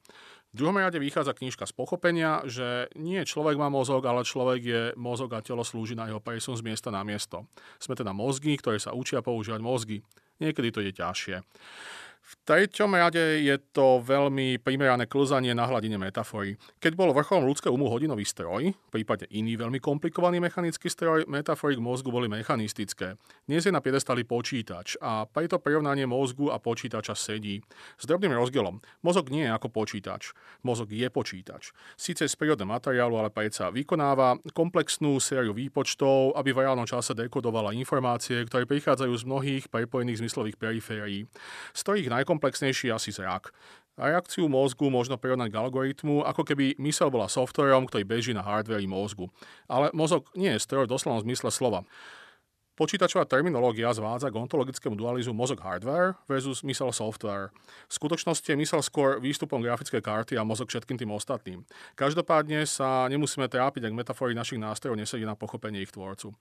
[0.51, 4.83] V druhom rade vychádza knižka z pochopenia, že nie človek má mozog, ale človek je
[4.99, 7.47] mozog a telo slúži na jeho presun z miesta na miesto.
[7.79, 10.03] Sme teda mozgy, ktoré sa učia používať mozgy.
[10.43, 11.37] Niekedy to je ťažšie.
[12.31, 16.55] V treťom rade je to veľmi primerané klzanie na hladine metafory.
[16.79, 21.83] Keď bol vrcholom ľudského umu hodinový stroj, prípadne iný veľmi komplikovaný mechanický stroj, metafory k
[21.83, 23.19] mozgu boli mechanistické.
[23.51, 27.59] Dnes je na piedestali počítač a preto prirovnanie mozgu a počítača sedí.
[27.99, 28.79] S drobným rozdielom.
[29.03, 30.31] Mozog nie je ako počítač.
[30.63, 31.75] Mozog je počítač.
[31.99, 37.75] Síce z prírodného materiálu, ale predsa vykonáva komplexnú sériu výpočtov, aby v reálnom čase dekodovala
[37.75, 41.27] informácie, ktoré prichádzajú z mnohých prepojených zmyslových periférií,
[41.75, 43.51] z ktorých najkomplexnejší asi zrak.
[44.01, 48.89] Reakciu mozgu možno prirovnať k algoritmu, ako keby mysel bola softverom, ktorý beží na hardveri
[48.89, 49.29] mozgu.
[49.69, 51.85] Ale mozog nie je stroj v doslovnom zmysle slova.
[52.81, 57.53] Počítačová terminológia zvádza k ontologickému dualizu mozog hardware versus mysel software.
[57.91, 61.69] V skutočnosti je mysel skôr výstupom grafickej karty a mozog všetkým tým ostatným.
[61.93, 66.33] Každopádne sa nemusíme trápiť, ak metafory našich nástrojov nesedí na pochopenie ich tvorcu.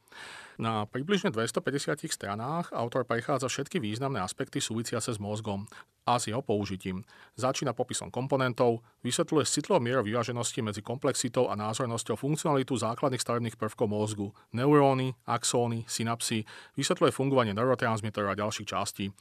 [0.60, 5.64] Na približne 250 stranách autor prechádza všetky významné aspekty súvisiace s mozgom
[6.03, 7.07] a s jeho použitím.
[7.39, 13.88] Začína popisom komponentov, vysvetľuje citlivou mierou vyváženosti medzi komplexitou a názornosťou funkcionalitu základných stavebných prvkov
[13.88, 16.43] mozgu, neuróny, axóny, synapsy,
[16.76, 19.16] vysvetľuje fungovanie neurotransmitorov a ďalších častí.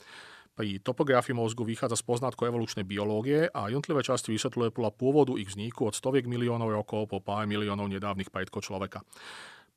[0.59, 5.55] Pri topografii mozgu vychádza z poznatku evolučnej biológie a jednotlivé časti vysvetľuje podľa pôvodu ich
[5.55, 9.07] vzniku od stoviek miliónov rokov po pár miliónov nedávnych predkov človeka.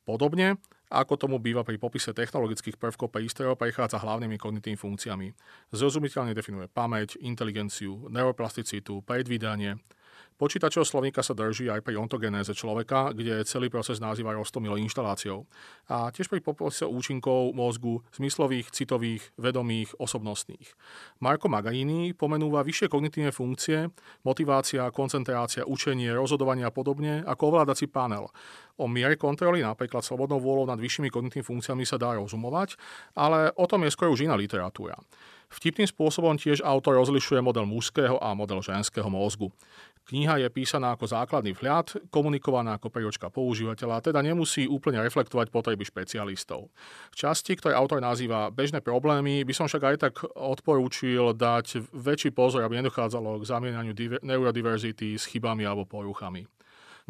[0.02, 0.58] Podobne,
[0.92, 5.28] ako tomu býva pri popise technologických prvkov prístrojov, prechádza hlavnými kognitívnymi funkciami.
[5.72, 9.80] Zrozumiteľne definuje pamäť, inteligenciu, neuroplasticitu, predvídanie,
[10.42, 15.46] Počítačového slovníka sa drží aj pri ontogenéze človeka, kde celý proces nazýva rostomilou inštaláciou.
[15.86, 20.74] A tiež pri popise účinkov mozgu zmyslových, citových, vedomých, osobnostných.
[21.22, 23.86] Marko Magarini pomenúva vyššie kognitívne funkcie,
[24.26, 28.26] motivácia, koncentrácia, učenie, rozhodovanie a podobne ako ovládací panel.
[28.82, 32.74] O miere kontroly, napríklad slobodnou vôľou nad vyššími kognitívnymi funkciami sa dá rozumovať,
[33.14, 34.98] ale o tom je skôr už iná literatúra.
[35.52, 39.52] Vtipným spôsobom tiež autor rozlišuje model mužského a model ženského mozgu.
[40.02, 45.86] Kniha je písaná ako základný vhľad, komunikovaná ako príručka používateľa, teda nemusí úplne reflektovať potreby
[45.86, 46.74] špecialistov.
[47.14, 52.34] V časti, ktoré autor nazýva bežné problémy, by som však aj tak odporúčil dať väčší
[52.34, 53.94] pozor, aby nedochádzalo k zamienaniu
[54.26, 56.50] neurodiverzity s chybami alebo poruchami.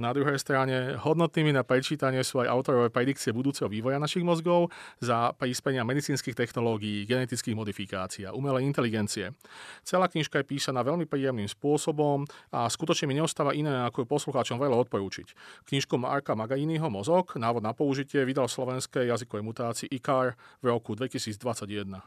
[0.01, 4.73] Na druhej strane hodnotnými na prečítanie sú aj autorové predikcie budúceho vývoja našich mozgov
[5.05, 9.37] za prispenia medicínskych technológií, genetických modifikácií a umelej inteligencie.
[9.85, 14.81] Celá knižka je písaná veľmi príjemným spôsobom a skutočne mi neostáva iné ako poslucháčom veľa
[14.89, 15.37] odporúčiť.
[15.69, 22.01] Knižku Marka Magainiho Mozog, návod na použitie, vydal slovenskej jazykovej mutácii ICAR v roku 2021.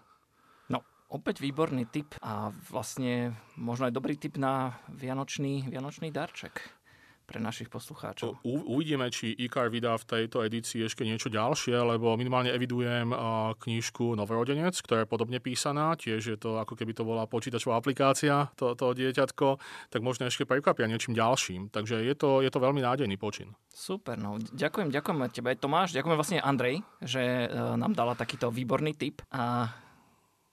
[0.74, 0.82] No,
[1.14, 6.85] opäť výborný tip a vlastne možno aj dobrý tip na vianočný, vianočný darček
[7.26, 8.40] pre našich poslucháčov.
[8.46, 13.12] U, uvidíme, či IKAR vydá v tejto edícii ešte niečo ďalšie, lebo minimálne evidujem
[13.58, 18.54] knižku Novorodenec, ktorá je podobne písaná, tiež je to ako keby to bola počítačová aplikácia,
[18.54, 19.58] to, to dieťatko,
[19.90, 21.74] tak možno ešte prekvapia niečím ďalším.
[21.74, 23.58] Takže je to, je to veľmi nádejný počin.
[23.74, 28.96] Super, no ďakujem, ďakujem tebe Tomáš, ďakujem vlastne Andrej, že e, nám dala takýto výborný
[28.96, 29.26] tip.
[29.34, 29.74] A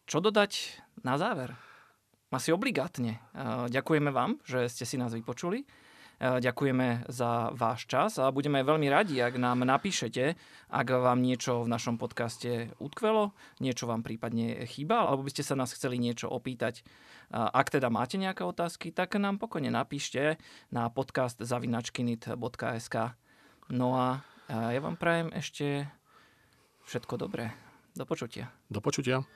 [0.08, 1.54] čo dodať na záver?
[2.32, 3.20] Asi obligátne.
[3.20, 5.62] E, ďakujeme vám, že ste si nás vypočuli.
[6.22, 10.38] E, ďakujeme za váš čas a budeme veľmi radi, ak nám napíšete,
[10.70, 15.58] ak vám niečo v našom podcaste utkvelo, niečo vám prípadne chýba, alebo by ste sa
[15.58, 16.86] nás chceli niečo opýtať.
[17.34, 20.38] Ak teda máte nejaké otázky, tak nám pokojne napíšte
[20.70, 22.96] na podcast zavinačkinit.sk.
[23.72, 25.90] No a ja vám prajem ešte
[26.86, 27.50] všetko dobré.
[27.98, 28.52] Do počutia.
[28.70, 29.26] Do počutia.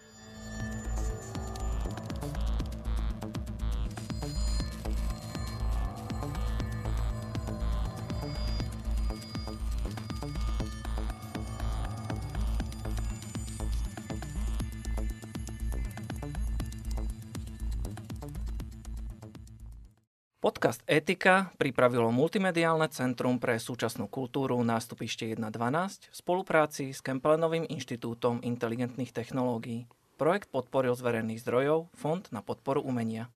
[20.46, 28.38] Podcast Etika pripravilo Multimediálne centrum pre súčasnú kultúru nástupište 1.12 v spolupráci s Kempelenovým inštitútom
[28.46, 29.90] inteligentných technológií.
[30.14, 33.26] Projekt podporil z verejných zdrojov Fond na podporu umenia.